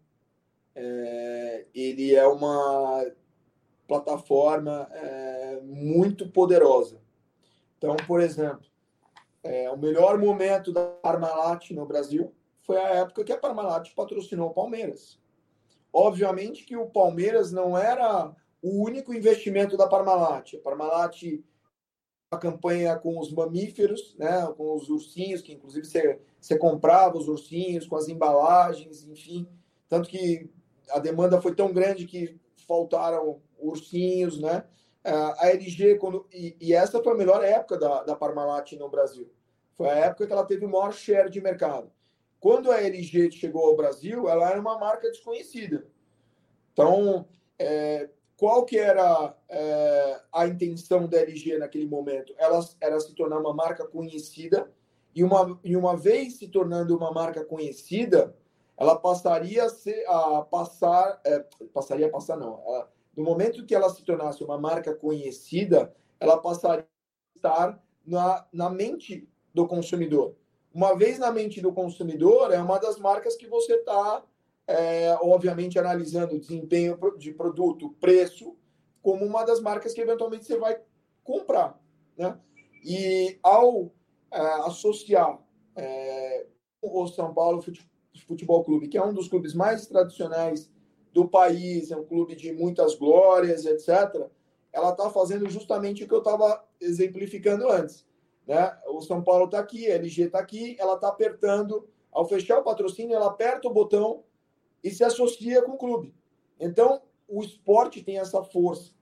[0.77, 3.05] é, ele é uma
[3.89, 7.01] plataforma é, muito poderosa.
[7.77, 8.65] Então, por exemplo,
[9.43, 14.51] é, o melhor momento da Parmalat no Brasil foi a época que a Parmalat patrocinou
[14.51, 15.19] o Palmeiras.
[15.93, 20.55] Obviamente que o Palmeiras não era o único investimento da Parmalat.
[20.55, 21.25] A Parmalat
[22.33, 27.29] a campanha com os mamíferos, né, com os ursinhos, que inclusive você, você comprava os
[27.29, 29.47] ursinhos com as embalagens, enfim.
[29.87, 30.51] Tanto que
[30.91, 34.65] a demanda foi tão grande que faltaram ursinhos, né?
[35.05, 39.31] A LG, quando, e, e essa foi a melhor época da, da Parmalat no Brasil.
[39.75, 41.91] Foi a época que ela teve o maior share de mercado.
[42.41, 45.87] Quando a LG chegou ao Brasil, ela era uma marca desconhecida.
[46.73, 47.27] Então,
[47.59, 48.09] é,
[48.43, 52.35] qual que era é, a intenção da LG naquele momento?
[52.37, 54.69] Ela era se tornar uma marca conhecida
[55.15, 58.37] e uma, e uma vez se tornando uma marca conhecida,
[58.77, 61.39] ela passaria a, ser, a passar, é,
[61.73, 66.37] passaria a passar não, ela, no momento que ela se tornasse uma marca conhecida, ela
[66.37, 70.35] passaria a estar na, na mente do consumidor.
[70.75, 74.21] Uma vez na mente do consumidor, é uma das marcas que você está
[74.67, 78.57] é, obviamente analisando desempenho de produto, preço,
[79.03, 80.81] como uma das marcas que eventualmente você vai
[81.25, 81.81] comprar.
[82.17, 82.39] Né?
[82.85, 83.93] E ao
[84.31, 85.39] é, associar
[85.77, 86.47] é,
[86.81, 87.63] o São Paulo
[88.27, 90.71] Futebol Clube, que é um dos clubes mais tradicionais
[91.13, 94.27] do país, é um clube de muitas glórias, etc.,
[94.73, 98.07] ela está fazendo justamente o que eu estava exemplificando antes.
[98.47, 98.75] Né?
[98.89, 102.65] O São Paulo está aqui, a LG está aqui, ela está apertando, ao fechar o
[102.65, 104.25] patrocínio, ela aperta o botão
[104.83, 106.15] e se associa com o clube.
[106.59, 108.93] Então, o esporte tem essa força,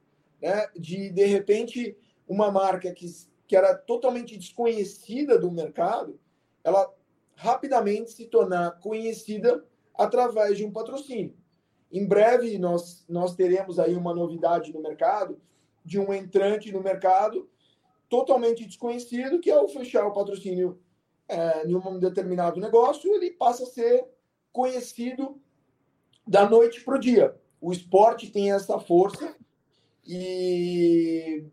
[0.40, 0.68] né?
[0.76, 1.96] De, de repente,
[2.28, 3.06] uma marca que,
[3.46, 6.18] que era totalmente desconhecida do mercado,
[6.62, 6.92] ela
[7.34, 9.64] rapidamente se tornar conhecida
[9.94, 11.34] através de um patrocínio.
[11.90, 15.40] Em breve, nós, nós teremos aí uma novidade no mercado,
[15.84, 17.48] de um entrante no mercado
[18.08, 20.80] totalmente desconhecido, que ao fechar o patrocínio
[21.28, 24.06] é, em um determinado negócio, ele passa a ser
[24.52, 25.40] conhecido
[26.26, 27.34] da noite para o dia.
[27.60, 29.36] O esporte tem essa força
[30.06, 31.44] e,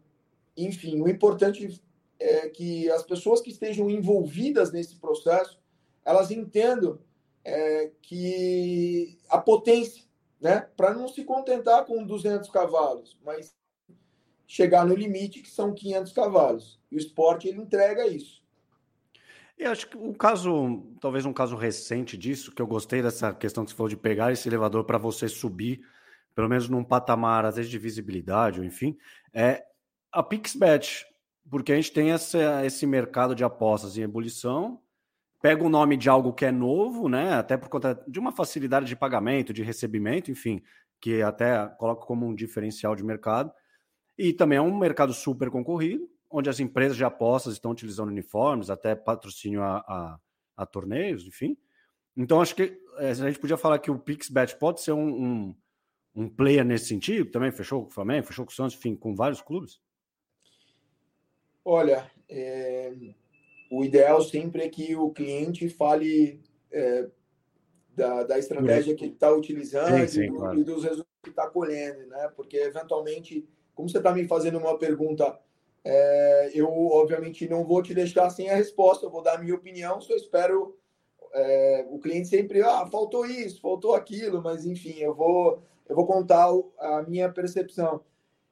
[0.55, 1.81] enfim, o importante
[2.19, 5.59] é que as pessoas que estejam envolvidas nesse processo,
[6.05, 6.99] elas entendam
[7.43, 10.03] é, que a potência,
[10.39, 13.55] né, para não se contentar com 200 cavalos, mas
[14.47, 16.79] chegar no limite que são 500 cavalos.
[16.91, 18.41] E o esporte ele entrega isso.
[19.57, 23.65] Eu acho que um caso, talvez um caso recente disso, que eu gostei dessa questão
[23.65, 25.81] que você falou de pegar esse elevador para você subir,
[26.35, 28.95] pelo menos num patamar, às vezes de visibilidade, ou enfim,
[29.33, 29.65] é
[30.11, 31.05] a Pixbet,
[31.49, 34.79] porque a gente tem essa, esse mercado de apostas em ebulição,
[35.41, 37.33] pega o nome de algo que é novo, né?
[37.33, 40.61] Até por conta de uma facilidade de pagamento, de recebimento, enfim,
[41.01, 43.51] que até coloca como um diferencial de mercado.
[44.15, 48.69] E também é um mercado super concorrido onde as empresas de apostas estão utilizando uniformes,
[48.69, 50.19] até patrocínio a, a,
[50.57, 51.57] a torneios, enfim.
[52.15, 55.55] Então, acho que é, a gente podia falar que o PixBet pode ser um, um,
[56.15, 59.15] um, player nesse sentido, também fechou com o Flamengo, fechou com o Santos, enfim, com
[59.15, 59.79] vários clubes?
[61.63, 62.93] Olha, é,
[63.69, 67.07] o ideal sempre é que o cliente fale é,
[67.95, 70.59] da, da, estratégia que ele está utilizando sim, sim, do, claro.
[70.59, 72.31] e dos resultados que está colhendo, né?
[72.35, 75.37] Porque, eventualmente, como você está me fazendo uma pergunta
[75.89, 79.55] é, eu, obviamente, não vou te deixar sem a resposta, eu vou dar a minha
[79.55, 80.77] opinião, só espero.
[81.33, 86.05] É, o cliente sempre, ah, faltou isso, faltou aquilo, mas enfim, eu vou, eu vou
[86.05, 88.01] contar a minha percepção.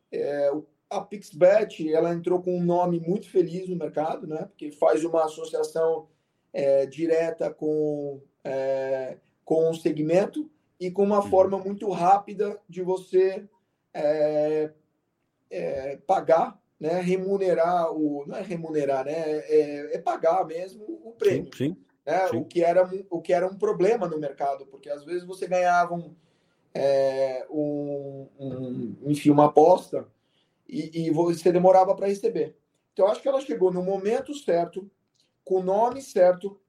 [0.10, 0.50] É,
[0.90, 4.46] a Pixbet, ela entrou com um nome muito feliz no mercado, né?
[4.46, 6.08] Porque faz uma associação
[6.54, 11.30] é, direta com, é, com o segmento e com uma uhum.
[11.30, 13.44] forma muito rápida de você
[13.94, 14.72] é,
[15.50, 18.26] é, pagar né, remunerar o.
[18.28, 19.14] Não é remunerar, né?
[19.14, 21.52] É, é pagar mesmo o prêmio.
[21.56, 22.38] Sim, sim, né, sim.
[22.38, 25.96] O, que era, o que era um problema no mercado, porque às vezes você ganhava
[25.96, 26.16] um,
[26.74, 30.08] é, um, um enfim, uma aposta
[30.68, 32.56] e, e você demorava para receber.
[32.94, 34.90] Então, acho que ela chegou no momento certo,
[35.44, 36.60] com o nome certo,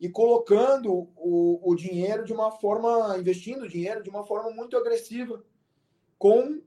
[0.00, 4.76] e colocando o, o dinheiro de uma forma, investindo o dinheiro de uma forma muito
[4.76, 5.42] agressiva,
[6.18, 6.62] com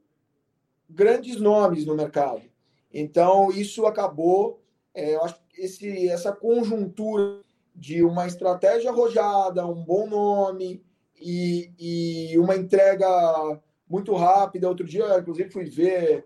[0.90, 2.51] grandes nomes no mercado.
[2.94, 4.62] Então, isso acabou,
[4.94, 7.42] é, eu acho que esse, essa conjuntura
[7.76, 10.84] de uma estratégia arrojada, um bom nome
[11.20, 13.08] e, e uma entrega
[13.88, 14.68] muito rápida.
[14.68, 16.26] Outro dia, inclusive, fui ver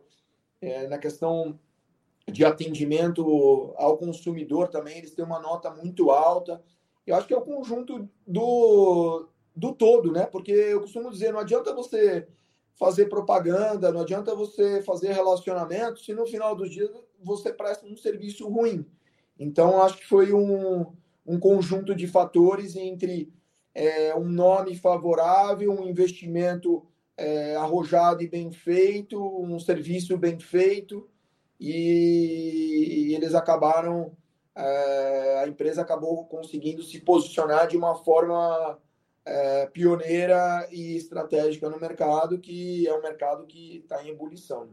[0.62, 1.60] é, na questão
[2.28, 6.62] de atendimento ao consumidor também, eles têm uma nota muito alta.
[7.06, 10.26] Eu acho que é o conjunto do, do todo, né?
[10.26, 12.28] Porque eu costumo dizer, não adianta você
[12.78, 16.90] fazer propaganda, não adianta você fazer relacionamento se no final do dia
[17.24, 18.86] você presta um serviço ruim.
[19.40, 20.86] Então, acho que foi um,
[21.26, 23.34] um conjunto de fatores entre
[23.74, 26.86] é, um nome favorável, um investimento
[27.18, 31.10] é, arrojado e bem feito, um serviço bem feito,
[31.60, 34.16] e, e eles acabaram,
[34.56, 38.80] é, a empresa acabou conseguindo se posicionar de uma forma
[39.26, 44.70] é, pioneira e estratégica no mercado, que é um mercado que está em ebulição.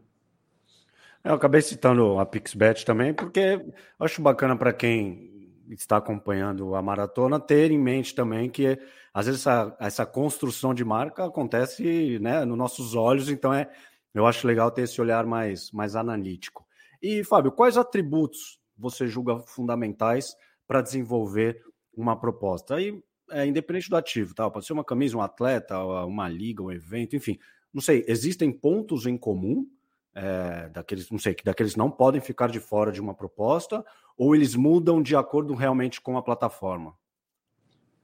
[1.24, 3.64] Eu acabei citando a Pixbet também, porque
[3.98, 5.32] acho bacana para quem
[5.70, 8.78] está acompanhando a maratona ter em mente também que
[9.14, 13.70] às vezes essa, essa construção de marca acontece né, nos nossos olhos, então é,
[14.12, 16.66] eu acho legal ter esse olhar mais, mais analítico.
[17.00, 20.36] E, Fábio, quais atributos você julga fundamentais
[20.66, 21.62] para desenvolver
[21.94, 22.76] uma proposta?
[22.76, 23.02] Aí
[23.32, 24.48] é, independente do ativo, tá?
[24.50, 27.38] Pode ser uma camisa, um atleta, uma liga, um evento, enfim.
[27.72, 29.66] Não sei, existem pontos em comum
[30.14, 33.84] é, daqueles, não sei, que daqueles não podem ficar de fora de uma proposta,
[34.16, 36.94] ou eles mudam de acordo realmente com a plataforma?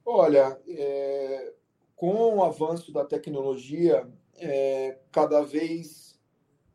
[0.05, 1.53] Olha, é,
[1.95, 4.07] com o avanço da tecnologia,
[4.37, 6.19] é, cada vez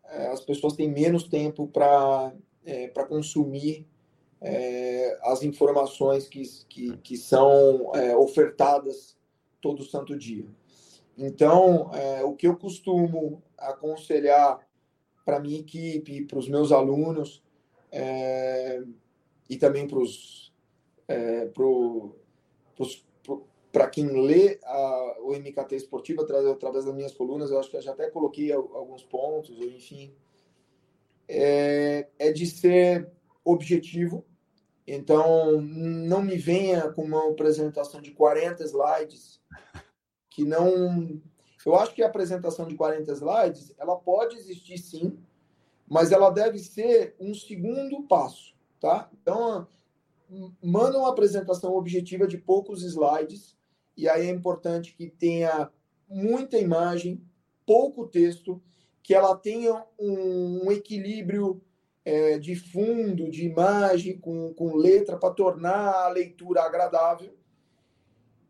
[0.04, 2.32] é, as pessoas têm menos tempo para
[2.64, 3.88] é, consumir
[4.44, 9.16] é, as informações que, que, que são é, ofertadas
[9.60, 10.46] todo santo dia.
[11.16, 14.60] Então, é, o que eu costumo aconselhar
[15.24, 17.42] para minha equipe, para os meus alunos
[17.90, 18.82] é,
[19.48, 20.52] e também para os
[21.54, 22.16] pro,
[23.72, 27.76] para quem lê a, o MKT esportivo através, através das minhas colunas, eu acho que
[27.76, 30.14] eu já até coloquei alguns pontos, enfim,
[31.26, 33.10] é, é de ser
[33.44, 34.24] objetivo,
[34.86, 39.40] então, não me venha com uma apresentação de 40 slides
[40.28, 41.20] que não.
[41.64, 45.18] Eu acho que a apresentação de 40 slides ela pode existir sim,
[45.88, 49.08] mas ela deve ser um segundo passo, tá?
[49.22, 49.66] Então,
[50.62, 53.56] manda uma apresentação objetiva de poucos slides
[53.96, 55.70] e aí é importante que tenha
[56.08, 57.22] muita imagem,
[57.66, 58.60] pouco texto,
[59.02, 61.62] que ela tenha um, equilíbrio
[62.04, 67.34] é, de fundo, de imagem, com, com letra, para tornar a leitura agradável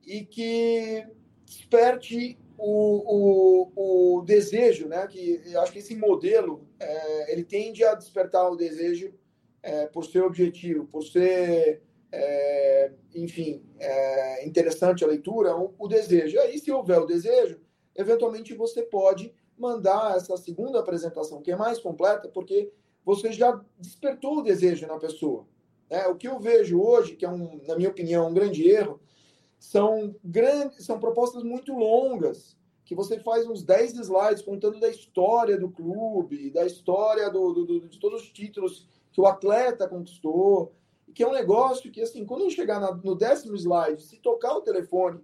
[0.06, 1.06] e que
[1.44, 5.06] desperte o, o, o desejo, né?
[5.06, 9.14] Que eu acho que esse modelo é, ele tende a despertar o desejo
[9.62, 11.82] é, por ser objetivo, por ser,
[12.12, 16.38] é, enfim, é, interessante a leitura, o, o desejo.
[16.40, 17.60] Aí, se houver o desejo,
[17.94, 22.72] eventualmente você pode mandar essa segunda apresentação, que é mais completa, porque
[23.04, 25.46] você já despertou o desejo na pessoa.
[25.90, 29.00] É, o que eu vejo hoje, que é, um, na minha opinião, um grande erro,
[29.58, 35.58] são, grandes, são propostas muito longas, que você faz uns 10 slides contando da história
[35.58, 40.74] do clube, da história do, do, do, de todos os títulos que o atleta conquistou,
[41.14, 44.62] que é um negócio que, assim, quando chegar na, no décimo slide, se tocar o
[44.62, 45.20] telefone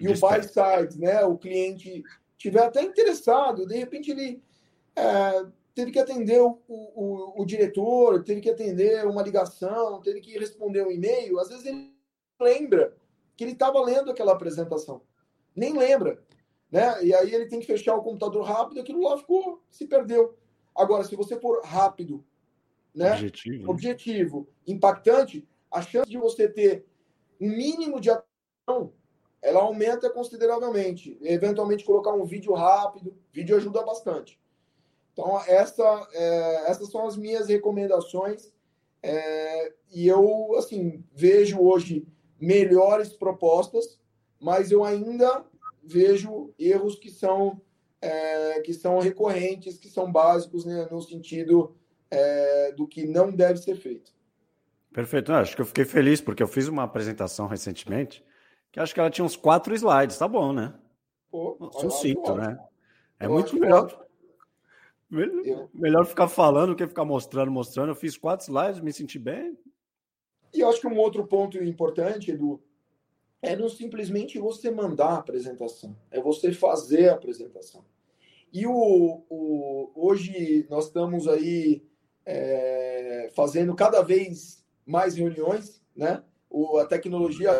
[0.00, 2.02] e o buy side, né, o cliente
[2.38, 4.42] tiver até interessado, de repente ele
[4.96, 10.38] é, teve que atender o, o, o, diretor, teve que atender uma ligação, teve que
[10.38, 11.38] responder um e-mail.
[11.38, 11.92] Às vezes ele
[12.40, 12.96] lembra
[13.36, 15.02] que ele estava lendo aquela apresentação.
[15.54, 16.22] Nem lembra.
[16.70, 17.04] Né?
[17.04, 20.36] E aí ele tem que fechar o computador rápido, aquilo lá ficou, se perdeu.
[20.74, 22.24] Agora, se você for rápido,
[22.94, 23.12] né?
[23.12, 26.86] objetivo, objetivo impactante, a chance de você ter
[27.40, 28.92] um mínimo de atenção
[29.42, 31.18] ela aumenta consideravelmente.
[31.20, 34.40] Eventualmente colocar um vídeo rápido, vídeo ajuda bastante.
[35.12, 38.52] Então, essa, é, essas são as minhas recomendações.
[39.02, 42.06] É, e eu, assim, vejo hoje
[42.40, 44.00] melhores propostas,
[44.40, 45.44] mas eu ainda
[45.82, 47.60] vejo erros que são,
[48.00, 51.76] é, que são recorrentes, que são básicos né, no sentido
[52.10, 54.12] é, do que não deve ser feito.
[54.92, 55.32] Perfeito.
[55.32, 58.24] Acho que eu fiquei feliz porque eu fiz uma apresentação recentemente
[58.72, 60.16] que acho que ela tinha uns quatro slides.
[60.16, 60.74] Tá bom, né?
[61.30, 62.58] Pô, Sucinto, né?
[63.20, 64.06] É muito melhor.
[65.12, 65.68] Eu...
[65.74, 67.90] Melhor ficar falando que ficar mostrando, mostrando.
[67.90, 69.58] Eu fiz quatro slides, me senti bem.
[70.54, 72.62] E eu acho que um outro ponto importante, Edu,
[73.42, 77.84] é não simplesmente você mandar a apresentação, é você fazer a apresentação.
[78.52, 81.84] E o, o hoje nós estamos aí
[82.24, 86.22] é, fazendo cada vez mais reuniões, né?
[86.48, 87.50] O, a tecnologia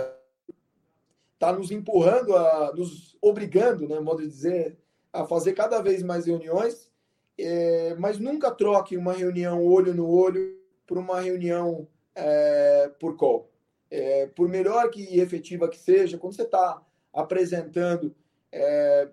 [1.35, 4.79] está nos empurrando, a, nos obrigando, né, modo de dizer,
[5.13, 6.92] a fazer cada vez mais reuniões
[7.39, 10.57] é, mas nunca troque uma reunião olho no olho
[10.87, 13.51] por uma reunião é, por call.
[13.91, 18.15] é, por melhor que efetiva que seja, quando você está apresentando
[18.51, 19.09] é,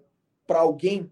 [0.48, 1.12] para alguém,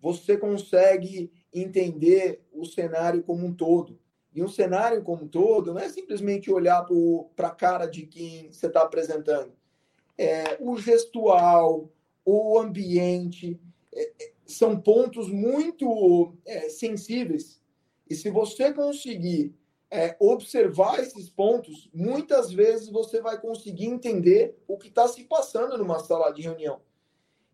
[0.00, 3.98] você consegue entender o cenário como um todo.
[4.34, 6.86] E um cenário como um todo não é simplesmente olhar
[7.36, 9.52] para a cara de quem você está apresentando.
[10.16, 11.90] É, o gestual,
[12.24, 13.60] o ambiente,
[13.94, 17.60] é, é, são pontos muito é, sensíveis.
[18.08, 19.54] E se você conseguir
[19.90, 25.76] é, observar esses pontos, muitas vezes você vai conseguir entender o que está se passando
[25.76, 26.80] numa sala de reunião.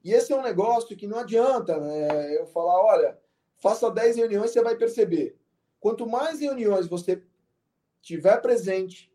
[0.05, 3.18] E esse é um negócio que não adianta né, eu falar, olha,
[3.57, 5.36] faça 10 reuniões, você vai perceber.
[5.80, 7.22] Quanto mais reuniões você
[8.01, 9.12] tiver presente,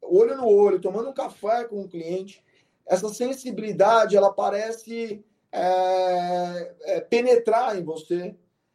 [0.00, 2.44] olho no olho, tomando um café com o cliente,
[2.86, 8.34] essa sensibilidade ela parece é, é, penetrar em você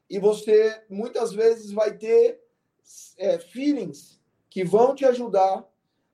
[0.10, 2.40] e você muitas vezes vai ter
[3.18, 4.20] é, feelings
[4.50, 5.66] que vão te ajudar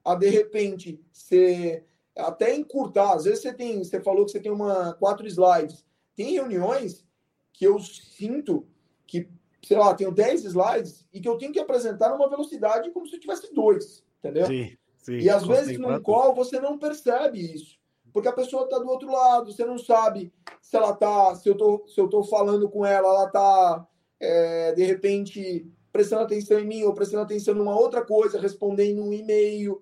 [0.03, 1.86] a de repente ser
[2.16, 3.14] até encurtar.
[3.14, 5.86] Às vezes você tem, você falou que você tem uma quatro slides.
[6.16, 7.05] Tem reuniões
[7.53, 8.66] que eu sinto
[9.05, 9.30] que,
[9.64, 13.16] sei lá, tenho 10 slides e que eu tenho que apresentar numa velocidade como se
[13.16, 14.45] eu tivesse dois, entendeu?
[14.47, 15.18] Sim, sim.
[15.18, 17.80] E às vezes num call você não percebe isso.
[18.14, 21.55] Porque a pessoa está do outro lado, você não sabe se ela tá, se eu
[21.55, 23.88] tô, se eu tô falando com ela, ela tá
[24.20, 29.12] é, de repente prestando atenção em mim ou prestando atenção numa outra coisa, respondendo um
[29.12, 29.82] e-mail,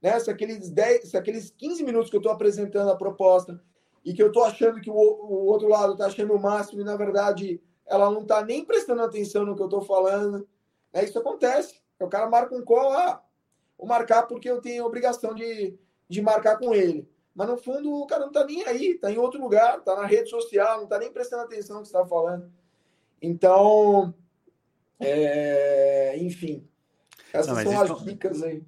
[0.00, 0.18] né?
[0.18, 3.62] Se aqueles 10, se aqueles 15 minutos que eu estou apresentando a proposta
[4.04, 6.84] e que eu estou achando que o, o outro lado está achando o máximo e
[6.84, 10.48] na verdade ela não está nem prestando atenção no que eu estou falando,
[10.92, 11.04] né?
[11.04, 11.80] Isso acontece.
[12.00, 13.22] O cara marca um call, ah,
[13.78, 17.08] vou marcar porque eu tenho obrigação de, de marcar com ele.
[17.34, 20.06] Mas no fundo o cara não está nem aí, está em outro lugar, está na
[20.06, 22.52] rede social, não está nem prestando atenção no que está falando.
[23.20, 24.14] Então,
[25.00, 26.68] é, enfim,
[27.32, 28.04] essas não, são as isso...
[28.04, 28.62] dicas aí.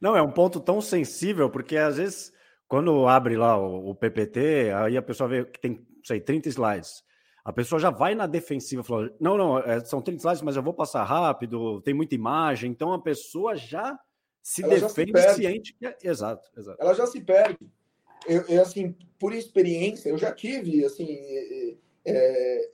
[0.00, 2.32] Não, é um ponto tão sensível, porque às vezes,
[2.66, 7.04] quando abre lá o, o PPT, aí a pessoa vê que tem, sei, 30 slides.
[7.44, 10.62] A pessoa já vai na defensiva, falando, não, não, é, são 30 slides, mas eu
[10.62, 13.98] vou passar rápido, tem muita imagem, então a pessoa já
[14.42, 15.96] se Ela defende já se ciente que é...
[16.02, 16.80] Exato, exato.
[16.80, 17.58] Ela já se perde.
[18.26, 22.70] Eu, eu, assim, por experiência, eu já tive, assim, é, é,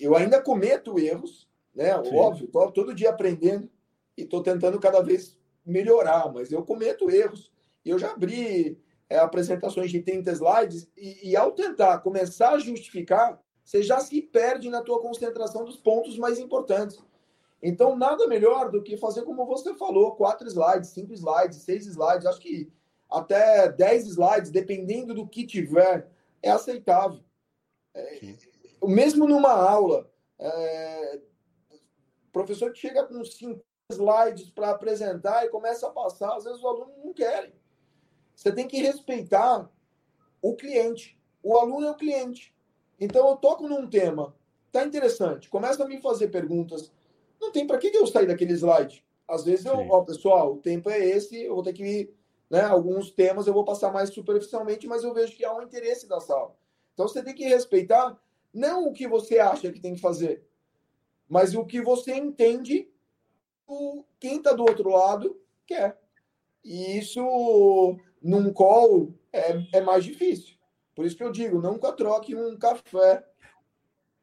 [0.00, 1.90] eu ainda cometo erros, né?
[2.04, 2.16] Sim.
[2.16, 3.70] Óbvio, tô todo dia aprendendo
[4.16, 7.52] e estou tentando cada vez melhorar, mas eu cometo erros.
[7.84, 13.40] Eu já abri é, apresentações de 30 slides e, e, ao tentar começar a justificar,
[13.64, 16.98] você já se perde na tua concentração dos pontos mais importantes.
[17.62, 22.26] Então, nada melhor do que fazer como você falou, quatro slides, cinco slides, seis slides,
[22.26, 22.72] acho que
[23.10, 26.08] até 10 slides, dependendo do que tiver,
[26.42, 27.20] é aceitável.
[27.94, 28.20] É,
[28.84, 31.20] mesmo numa aula, é,
[32.32, 36.64] professor que chega com cinco slides para apresentar e começa a passar, às vezes os
[36.64, 37.52] alunos não querem.
[38.34, 39.68] Você tem que respeitar
[40.40, 41.18] o cliente.
[41.42, 42.54] O aluno é o cliente.
[43.00, 44.34] Então eu toco num tema,
[44.72, 46.92] tá interessante, começa a me fazer perguntas.
[47.40, 49.04] Não tem para que eu sair daquele slide.
[49.26, 52.12] Às vezes eu, ó, pessoal, o tempo é esse, eu vou ter que,
[52.50, 56.08] né, alguns temas eu vou passar mais superficialmente, mas eu vejo que há um interesse
[56.08, 56.54] da sala.
[56.94, 58.18] Então você tem que respeitar
[58.52, 60.44] não o que você acha que tem que fazer,
[61.28, 62.90] mas o que você entende
[63.66, 66.00] o, quem está do outro lado quer.
[66.64, 70.56] E isso num call é, é mais difícil.
[70.94, 73.24] Por isso que eu digo, nunca troque um café,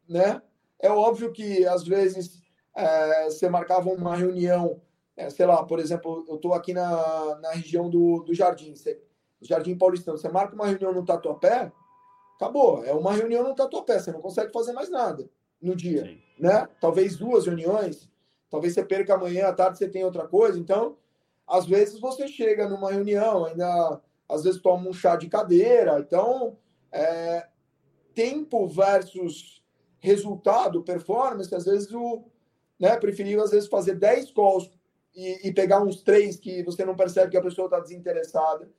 [0.09, 0.41] né?
[0.80, 2.41] É óbvio que às vezes
[2.76, 4.82] é, você marcava uma reunião,
[5.18, 9.01] é, sei lá, por exemplo, eu estou aqui na, na região do, do Jardim, você,
[9.41, 11.72] Jardim Paulistano, você marca uma reunião no Tatuapé,
[12.36, 15.30] acabou, é uma reunião no Tatuapé, você não consegue fazer mais nada
[15.61, 16.22] no dia, Sim.
[16.38, 16.68] né?
[16.82, 18.09] Talvez duas reuniões,
[18.49, 20.59] talvez você perca amanhã à tarde, você tem outra coisa.
[20.59, 20.97] Então,
[21.47, 25.99] às vezes você chega numa reunião, ainda às vezes toma um chá de cadeira.
[25.99, 26.57] Então,
[26.91, 27.47] é,
[28.13, 29.63] tempo versus
[29.99, 32.26] resultado, performance, às vezes o
[32.80, 34.70] né, preferível às vezes fazer 10 calls
[35.16, 38.70] e, e pegar uns três que você não percebe que a pessoa está desinteressada,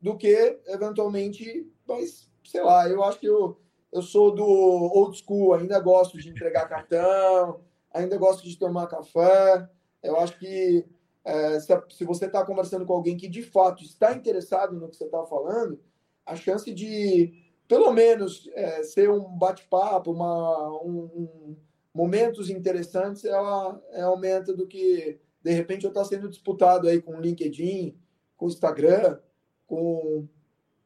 [0.00, 3.56] do que eventualmente, mas sei lá, eu acho que eu
[3.92, 7.60] eu sou do old school, ainda gosto de entregar cartão,
[7.92, 9.68] ainda gosto de tomar café.
[10.02, 10.86] Eu acho que
[11.22, 14.96] é, se, se, você está conversando com alguém que de fato está interessado no que
[14.96, 15.78] você está falando,
[16.24, 17.34] a chance de,
[17.68, 21.56] pelo menos, é, ser um bate-papo, um, um,
[21.94, 27.20] momentos interessantes, ela, aumenta do que, de repente, eu estou sendo disputado aí com o
[27.20, 27.96] LinkedIn,
[28.36, 29.18] com o Instagram,
[29.66, 30.28] com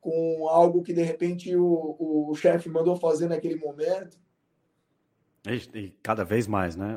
[0.07, 4.17] com algo que de repente o, o chefe mandou fazer naquele momento.
[5.75, 6.97] E, cada vez mais, né?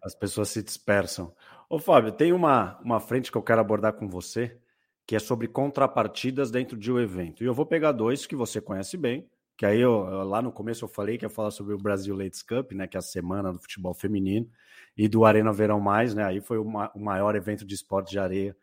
[0.00, 1.34] as pessoas se dispersam.
[1.68, 4.56] Ô, Fábio, tem uma, uma frente que eu quero abordar com você,
[5.04, 7.42] que é sobre contrapartidas dentro de um evento.
[7.42, 9.28] E eu vou pegar dois que você conhece bem,
[9.60, 12.42] que aí eu, lá no começo eu falei que ia falar sobre o Brasil Ladies
[12.42, 14.50] Cup, né, que é a semana do futebol feminino,
[14.96, 18.10] e do Arena Verão Mais, né, aí foi o, ma o maior evento de esporte
[18.10, 18.56] de areia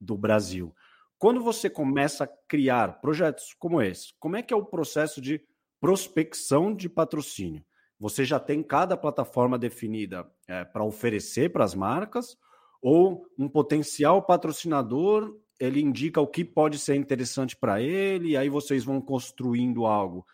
[0.00, 0.72] do Brasil.
[1.18, 5.42] Quando você começa a criar projetos como esse, como é que é o processo de
[5.80, 7.64] prospecção de patrocínio?
[7.98, 12.38] Você já tem cada plataforma definida é, para oferecer para as marcas,
[12.80, 18.48] ou um potencial patrocinador ele indica o que pode ser interessante para ele, e aí
[18.48, 20.24] vocês vão construindo algo.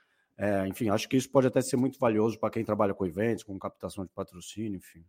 [0.42, 3.44] É, enfim, acho que isso pode até ser muito valioso para quem trabalha com eventos,
[3.44, 5.04] com captação de patrocínio, enfim.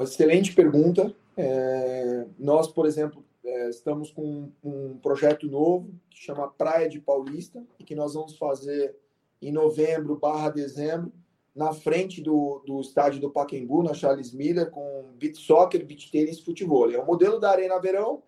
[0.00, 1.14] Excelente pergunta.
[1.36, 7.64] É, nós, por exemplo, é, estamos com um projeto novo que chama Praia de Paulista
[7.78, 8.96] e que nós vamos fazer
[9.40, 11.12] em novembro barra dezembro
[11.54, 16.40] na frente do, do estádio do Pacaembu, na Charles Miller, com beat soccer, beat tênis
[16.40, 16.90] futebol.
[16.90, 18.20] É o modelo da Arena Verão,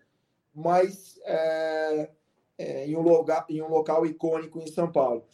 [0.55, 2.11] mas é,
[2.57, 5.25] é, em, um local, em um local icônico em São Paulo.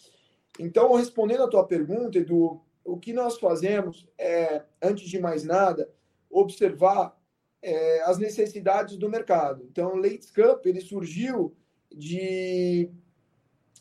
[0.59, 5.89] Então, respondendo a tua pergunta, Edu, o que nós fazemos é, antes de mais nada,
[6.29, 7.17] observar
[7.61, 9.65] é, as necessidades do mercado.
[9.71, 11.55] Então, o Ladies Cup ele surgiu
[11.91, 12.89] de,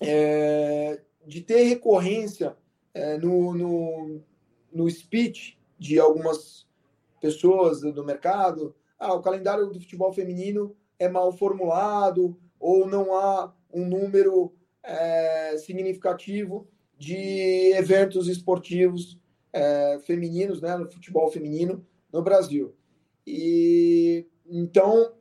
[0.00, 2.56] é, de ter recorrência
[2.94, 4.22] é, no, no,
[4.72, 6.66] no speech de algumas
[7.20, 13.52] pessoas do mercado, ah, o calendário do futebol feminino é mal formulado ou não há
[13.72, 19.18] um número é, significativo de eventos esportivos
[19.52, 22.74] é, femininos, né, no futebol feminino no Brasil.
[23.26, 25.14] E então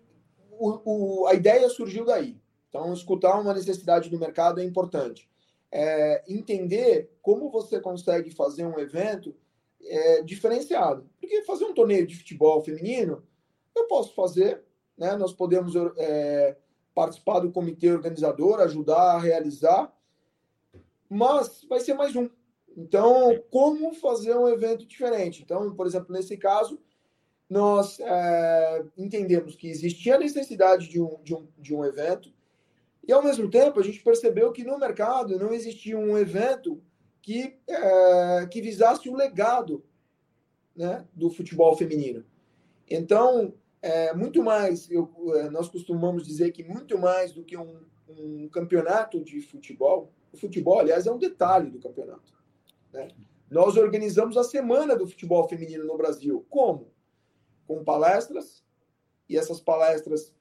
[0.52, 2.39] o, o, a ideia surgiu daí.
[2.70, 5.30] Então, escutar uma necessidade do mercado é importante
[5.72, 9.34] é, entender como você consegue fazer um evento
[9.82, 11.10] é, diferenciado.
[11.20, 13.24] Porque fazer um torneio de futebol feminino,
[13.76, 14.62] eu posso fazer,
[14.98, 15.16] né?
[15.16, 16.58] nós podemos é,
[16.94, 19.94] participar do comitê organizador, ajudar a realizar,
[21.10, 22.30] mas vai ser mais um.
[22.76, 25.42] Então, como fazer um evento diferente?
[25.44, 26.80] Então, por exemplo, nesse caso,
[27.50, 32.34] nós é, entendemos que existia a necessidade de um, de um, de um evento,
[33.08, 36.82] e, ao mesmo tempo, a gente percebeu que no mercado não existia um evento
[37.22, 39.84] que, é, que visasse o legado
[40.76, 42.24] né, do futebol feminino.
[42.89, 47.84] Então, é, muito mais, eu, é, nós costumamos dizer que muito mais do que um,
[48.08, 52.34] um, campeonato de futebol, o futebol, aliás, é um detalhe do campeonato.
[52.94, 53.10] Né?
[53.50, 56.46] Nós organizamos a Semana do Futebol Feminino no Brasil.
[56.50, 56.92] Como?
[57.68, 58.64] Com palestras,
[59.28, 60.34] e essas palestras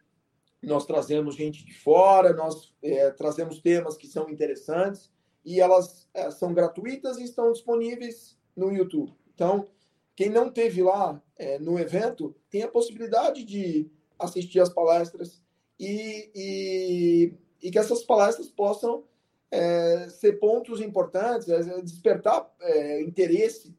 [0.62, 5.11] nós trazemos gente de fora, nós é, trazemos temas que são interessantes
[5.45, 9.14] e elas é, são gratuitas e estão disponíveis no YouTube.
[9.34, 9.66] Então,
[10.16, 15.42] quem não teve lá é, no evento tem a possibilidade de assistir as palestras
[15.78, 19.04] e, e, e que essas palestras possam
[19.50, 23.74] é, ser pontos importantes, é, despertar é, interesse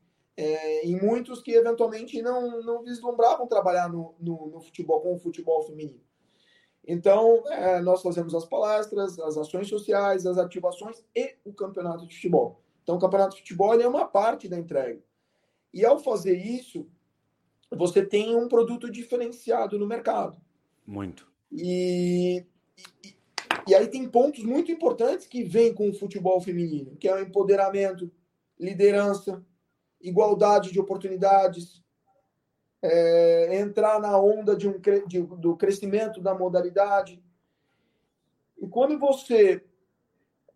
[0.84, 5.62] em muitos que eventualmente não, não vislumbravam trabalhar no, no, no futebol com o futebol
[5.62, 6.02] feminino.
[6.88, 12.16] Então, é, nós fazemos as palestras, as ações sociais, as ativações e o campeonato de
[12.16, 12.60] futebol.
[12.82, 15.00] Então, o campeonato de futebol é uma parte da entrega.
[15.74, 16.88] E ao fazer isso,
[17.70, 20.38] você tem um produto diferenciado no mercado.
[20.86, 21.32] Muito.
[21.52, 22.46] E,
[23.04, 23.16] e,
[23.68, 27.22] e aí tem pontos muito importantes que vêm com o futebol feminino, que é o
[27.22, 28.12] empoderamento,
[28.60, 29.44] liderança,
[30.02, 31.82] igualdade de oportunidades,
[32.82, 37.24] é, entrar na onda de um, de, do crescimento da modalidade.
[38.58, 39.64] E quando você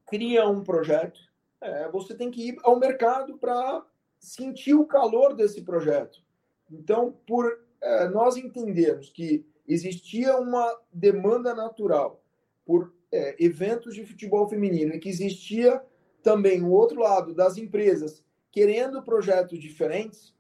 [0.06, 1.20] cria um projeto,
[1.62, 3.86] é, você tem que ir ao mercado para
[4.20, 6.24] sentir o calor desse projeto.
[6.72, 12.24] Então, por é, nós entendermos que existia uma demanda natural
[12.66, 15.82] por é, eventos de futebol feminino e que existia
[16.24, 20.34] também o outro lado das empresas querendo projetos diferentes,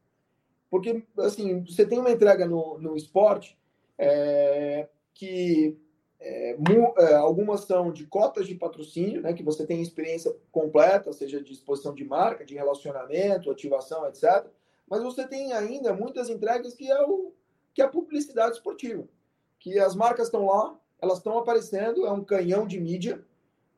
[0.69, 3.57] porque, assim, você tem uma entrega no, no esporte
[3.97, 5.77] é, que
[6.19, 11.13] é, mu, é, algumas são de cotas de patrocínio, né, que você tem experiência completa,
[11.13, 14.45] seja de exposição de marca, de relacionamento, ativação, etc.
[14.89, 17.33] Mas você tem ainda muitas entregas que é, o,
[17.73, 19.03] que é a publicidade esportiva,
[19.59, 23.23] que as marcas estão lá, elas estão aparecendo, é um canhão de mídia,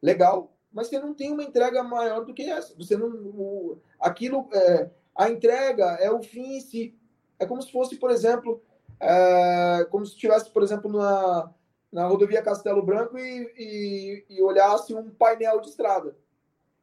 [0.02, 2.76] legal, mas você não tem uma entrega maior do que essa.
[2.76, 6.96] Você não, o, aquilo é, a entrega é o fim em si.
[7.40, 8.62] É como se fosse, por exemplo,
[9.00, 11.52] é, como se estivesse, por exemplo, na,
[11.92, 16.18] na rodovia Castelo Branco e, e, e, olhasse um painel de estrada.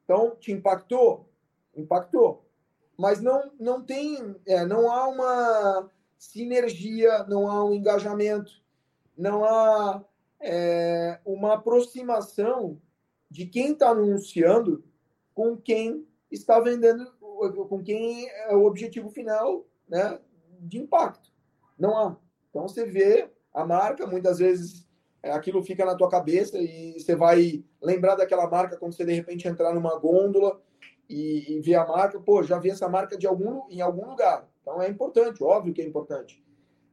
[0.05, 1.29] Então, te impactou?
[1.77, 2.45] Impactou.
[2.97, 8.53] Mas não, não tem, é, não há uma sinergia, não há um engajamento.
[9.17, 10.05] não há
[10.41, 12.81] é, uma aproximação
[13.31, 14.85] de quem está anunciando
[15.35, 17.11] com quem está vendendo,
[17.69, 20.19] com quem é o objetivo final né,
[20.61, 21.33] de impacto.
[21.79, 22.17] Não há.
[22.51, 24.87] Então você vê a marca, muitas vezes
[25.31, 29.49] aquilo fica na tua cabeça e você vai lembrar daquela marca quando você de repente
[29.49, 30.61] entrar numa gôndola
[31.09, 32.21] e, e ver a marca.
[32.21, 34.49] Pô, já vi essa marca de algum, em algum lugar.
[34.61, 36.43] Então é importante, óbvio que é importante.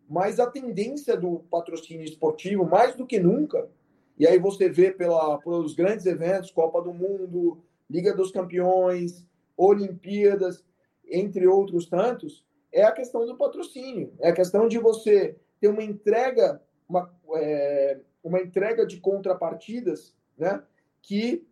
[0.10, 3.70] Mas a tendência do patrocínio esportivo, mais do que nunca,
[4.18, 9.26] e aí você vê pela, pelos grandes eventos, Copa do Mundo, Liga dos Campeões,
[9.56, 10.64] Olimpíadas,
[11.10, 14.14] entre outros tantos, é a questão do patrocínio.
[14.20, 20.64] É a questão de você ter uma entrega, uma, é, uma entrega de contrapartidas né,
[21.02, 21.46] que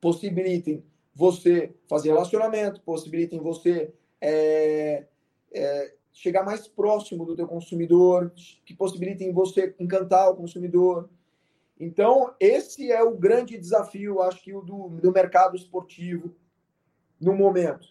[0.00, 0.84] possibilitem
[1.14, 5.06] você fazer relacionamento, possibilitem você é,
[5.52, 8.32] é, chegar mais próximo do teu consumidor,
[8.64, 11.08] que possibilitem você encantar o consumidor,
[11.78, 16.34] então, esse é o grande desafio, acho que, do, do mercado esportivo
[17.20, 17.88] no momento.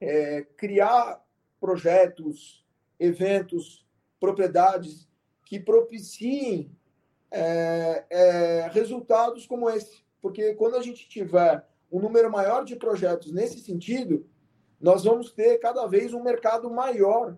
[0.00, 1.22] É criar
[1.60, 2.64] projetos,
[2.98, 3.86] eventos,
[4.18, 5.08] propriedades
[5.44, 6.70] que propiciem
[7.30, 10.04] é, é, resultados como esse.
[10.20, 14.26] Porque quando a gente tiver um número maior de projetos nesse sentido,
[14.80, 17.36] nós vamos ter cada vez um mercado maior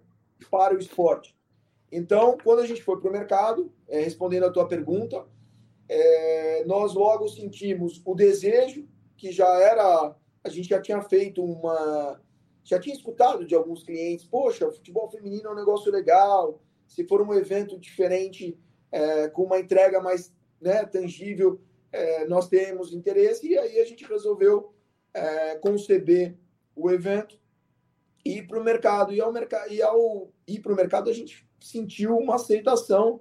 [0.51, 1.37] para o esporte.
[1.91, 5.27] Então, quando a gente for para o mercado, é, respondendo a tua pergunta,
[5.89, 8.87] é, nós logo sentimos o desejo,
[9.17, 10.15] que já era,
[10.45, 12.21] a gente já tinha feito uma,
[12.63, 17.23] já tinha escutado de alguns clientes, poxa, futebol feminino é um negócio legal, se for
[17.23, 18.59] um evento diferente,
[18.91, 21.61] é, com uma entrega mais né, tangível,
[21.93, 24.75] é, nós temos interesse, e aí a gente resolveu
[25.15, 26.37] é, conceber
[26.75, 27.39] o evento
[28.25, 29.13] e ir para o mercado.
[29.13, 33.21] E ao, mercado, e ao ir para o mercado, a gente sentiu uma aceitação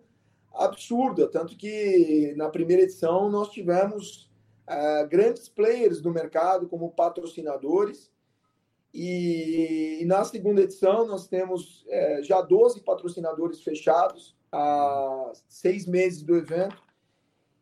[0.54, 4.30] absurda, tanto que na primeira edição nós tivemos
[4.68, 8.12] uh, grandes players do mercado como patrocinadores,
[8.94, 16.22] e, e na segunda edição nós temos uh, já 12 patrocinadores fechados há seis meses
[16.22, 16.82] do evento,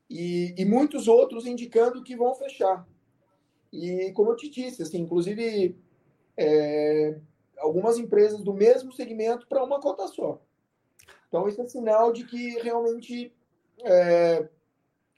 [0.10, 2.88] e, e, muitos outros indicando que vão fechar.
[3.74, 5.76] E como eu te disse, assim, inclusive
[6.38, 7.20] é,
[7.58, 10.40] algumas empresas do mesmo segmento para uma cota só.
[11.28, 13.34] Então, isso é sinal de que realmente
[13.84, 14.48] é,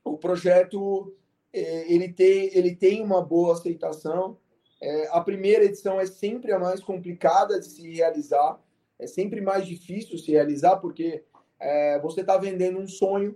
[0.03, 1.15] o projeto
[1.53, 4.37] é, ele, tem, ele tem uma boa aceitação.
[4.81, 8.59] É, a primeira edição é sempre a mais complicada de se realizar,
[8.99, 11.23] é sempre mais difícil se realizar, porque
[11.59, 13.35] é, você está vendendo um sonho,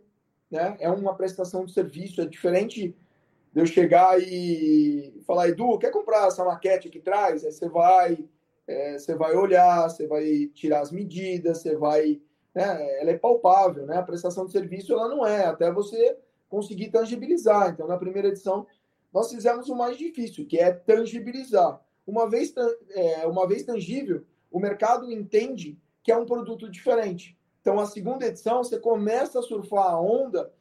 [0.50, 0.76] né?
[0.80, 2.96] é uma prestação de serviço, é diferente
[3.54, 7.44] de eu chegar e falar, Edu, quer comprar essa maquete que traz?
[7.44, 8.26] Aí você vai,
[8.68, 12.22] é, você vai olhar, você vai tirar as medidas, você vai
[12.54, 13.98] né, ela é palpável, né?
[13.98, 16.18] A prestação de serviço ela não é, até você
[16.50, 17.70] conseguir tangibilizar.
[17.70, 18.68] Então, na primeira edição,
[19.14, 21.82] nós fizemos o mais difícil, que é tangibilizar.
[22.06, 22.54] Uma vez,
[22.90, 27.38] é, uma vez tangível, o mercado entende que é um produto diferente.
[27.62, 30.52] Então, a segunda edição, você começa a surfar a onda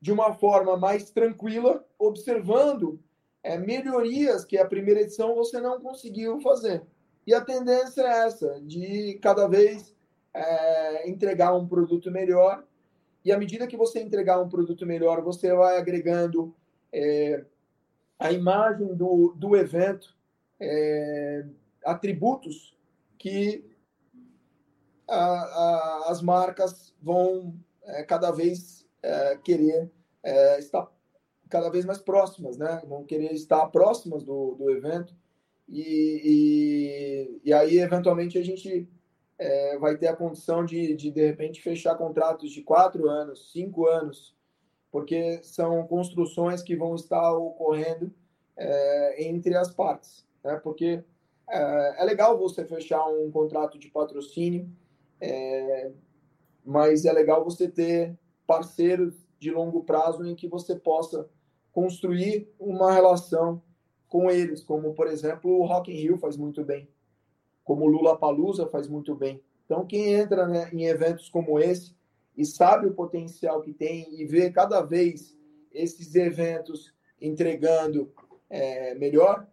[0.00, 2.98] de uma forma mais tranquila, observando
[3.42, 6.82] é, melhorias que a primeira edição você não conseguiu fazer.
[7.26, 9.94] E a tendência é essa, de cada vez
[10.34, 12.64] é, entregar um produto melhor.
[13.24, 16.54] E à medida que você entregar um produto melhor, você vai agregando
[16.92, 17.44] é,
[18.18, 20.16] a imagem do, do evento,
[20.58, 21.44] é,
[21.84, 22.76] atributos
[23.18, 23.71] que
[25.12, 27.54] a, a, as marcas vão
[27.84, 29.90] é, cada vez é, querer
[30.22, 30.90] é, estar
[31.48, 32.82] cada vez mais próximas, né?
[32.88, 35.14] Vão querer estar próximas do, do evento
[35.68, 36.22] e,
[37.44, 38.88] e, e aí eventualmente a gente
[39.38, 43.86] é, vai ter a condição de, de, de repente, fechar contratos de quatro anos, cinco
[43.86, 44.36] anos,
[44.90, 48.12] porque são construções que vão estar ocorrendo
[48.56, 50.26] é, entre as partes.
[50.44, 50.56] Né?
[50.62, 51.02] Porque
[51.48, 54.70] é, é, legal você fechar um contrato de patrocínio,
[55.22, 55.92] é,
[56.64, 61.28] mas é legal você ter parceiros de longo prazo em que você possa
[61.72, 63.62] construir uma relação
[64.08, 66.88] com eles, como, por exemplo, o Rock in Rio faz muito bem
[67.64, 69.42] como Lula Palusa faz muito bem.
[69.64, 71.94] Então, quem entra né, em eventos como esse
[72.36, 75.36] e sabe o potencial que tem e vê cada vez
[75.72, 78.12] esses eventos entregando
[78.50, 79.46] é, melhor,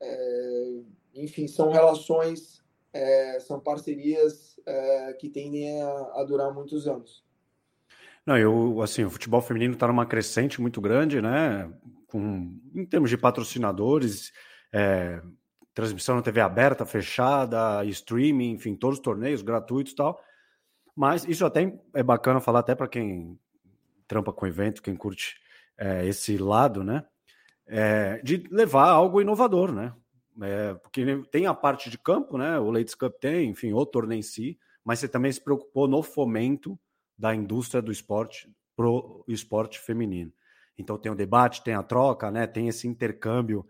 [0.00, 0.80] é,
[1.14, 7.24] enfim, são relações, é, são parcerias é, que tendem a, a, durar muitos anos.
[8.24, 11.72] Não, eu, assim, o futebol feminino está numa crescente muito grande, né?
[12.06, 14.32] Com, em termos de patrocinadores,
[14.72, 15.22] é,
[15.72, 20.20] transmissão na TV aberta, fechada, streaming, enfim, todos os torneios gratuitos e tal.
[20.94, 23.38] Mas isso até é bacana falar até para quem
[24.06, 25.36] trampa com evento, quem curte
[25.78, 27.04] é, esse lado, né?
[27.66, 29.94] É, de levar algo inovador, né?
[30.42, 32.58] É, porque tem a parte de campo, né?
[32.58, 36.02] O Ladies Cup tem, enfim, o torneio em si, mas você também se preocupou no
[36.02, 36.78] fomento
[37.16, 40.32] da indústria do esporte pro esporte feminino.
[40.76, 42.46] Então tem o debate, tem a troca, né?
[42.46, 43.66] Tem esse intercâmbio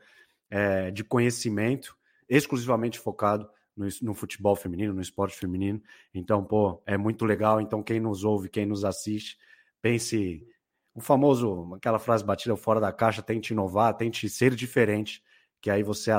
[0.50, 1.96] é, de conhecimento
[2.28, 5.80] exclusivamente focado no, no, futebol feminino, no esporte feminino.
[6.12, 7.60] Então, pô, é muito legal.
[7.60, 9.38] Então, quem nos ouve, quem nos assiste,
[9.80, 10.46] pense
[10.94, 15.22] o famoso, aquela frase batida fora da caixa, tente inovar, tente ser diferente,
[15.60, 16.10] que aí você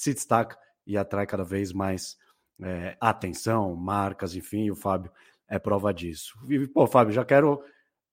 [0.00, 2.16] se destaca e atrai cada vez mais
[2.60, 5.10] é, atenção, marcas, enfim, o Fábio
[5.48, 6.38] é prova disso.
[6.48, 7.62] E, pô, Fábio, já quero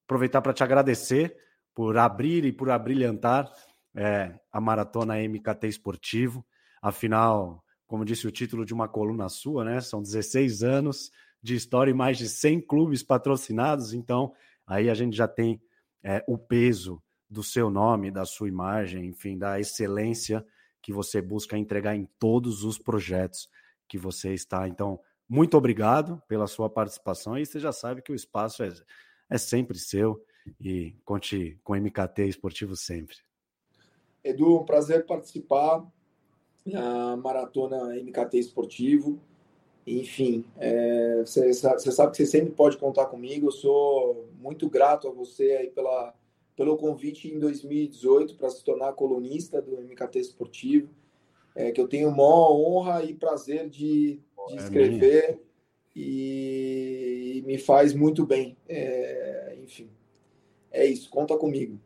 [0.05, 1.35] aproveitar para te agradecer
[1.73, 3.51] por abrir e por abrilhantar
[3.93, 6.45] é, a maratona MKT Esportivo.
[6.81, 9.81] Afinal, como disse o título de uma coluna sua, né?
[9.81, 11.11] São 16 anos
[11.41, 14.33] de história e mais de 100 clubes patrocinados, então
[14.65, 15.61] aí a gente já tem
[16.03, 20.43] é, o peso do seu nome, da sua imagem, enfim, da excelência
[20.85, 23.49] que você busca entregar em todos os projetos
[23.87, 24.67] que você está.
[24.67, 28.71] Então, muito obrigado pela sua participação e você já sabe que o espaço é,
[29.27, 30.23] é sempre seu
[30.61, 33.15] e conte com MKT Esportivo sempre.
[34.23, 35.83] Edu, um prazer participar
[36.63, 39.19] da Maratona MKT Esportivo.
[39.87, 43.47] Enfim, é, você, você sabe que você sempre pode contar comigo.
[43.47, 46.13] Eu sou muito grato a você aí pela,
[46.55, 50.89] pelo convite em 2018 para se tornar colunista do MKT Esportivo,
[51.53, 55.39] é, que eu tenho maior honra e prazer de, de é escrever
[55.95, 58.57] e me faz muito bem.
[58.67, 59.89] É, enfim,
[60.71, 61.79] é isso, conta comigo.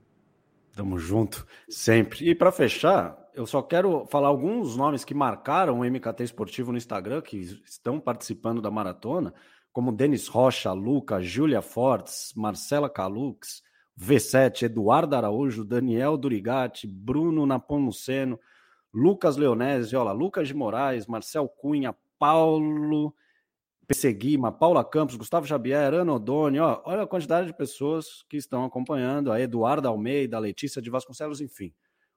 [0.75, 2.29] Tamo junto, sempre.
[2.29, 6.77] E para fechar, eu só quero falar alguns nomes que marcaram o MKT Esportivo no
[6.77, 9.33] Instagram, que estão participando da maratona,
[9.71, 13.61] como Denis Rocha, Luca, Júlia Fortes, Marcela Calux,
[13.99, 18.39] V7, Eduardo Araújo, Daniel Durigati, Bruno Napomuceno,
[18.93, 23.13] Lucas Leonese, olha, Lucas de Moraes, Marcel Cunha, Paulo
[23.85, 29.31] Pesseguima, Paula Campos, Gustavo Xavier, Ana Odoni, olha a quantidade de pessoas que estão acompanhando,
[29.31, 31.73] a Eduardo Almeida, a Letícia de Vasconcelos, enfim.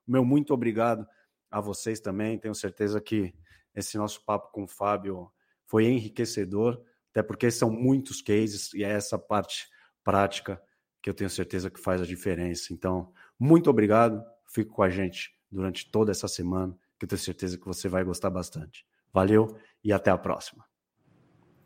[0.07, 1.05] Meu muito obrigado
[1.51, 2.37] a vocês também.
[2.37, 3.33] Tenho certeza que
[3.75, 5.29] esse nosso papo com o Fábio
[5.65, 6.81] foi enriquecedor,
[7.11, 9.67] até porque são muitos cases e é essa parte
[10.03, 10.61] prática
[11.03, 12.73] que eu tenho certeza que faz a diferença.
[12.73, 14.23] Então, muito obrigado.
[14.47, 18.05] Fique com a gente durante toda essa semana, que eu tenho certeza que você vai
[18.05, 18.85] gostar bastante.
[19.13, 20.65] Valeu e até a próxima.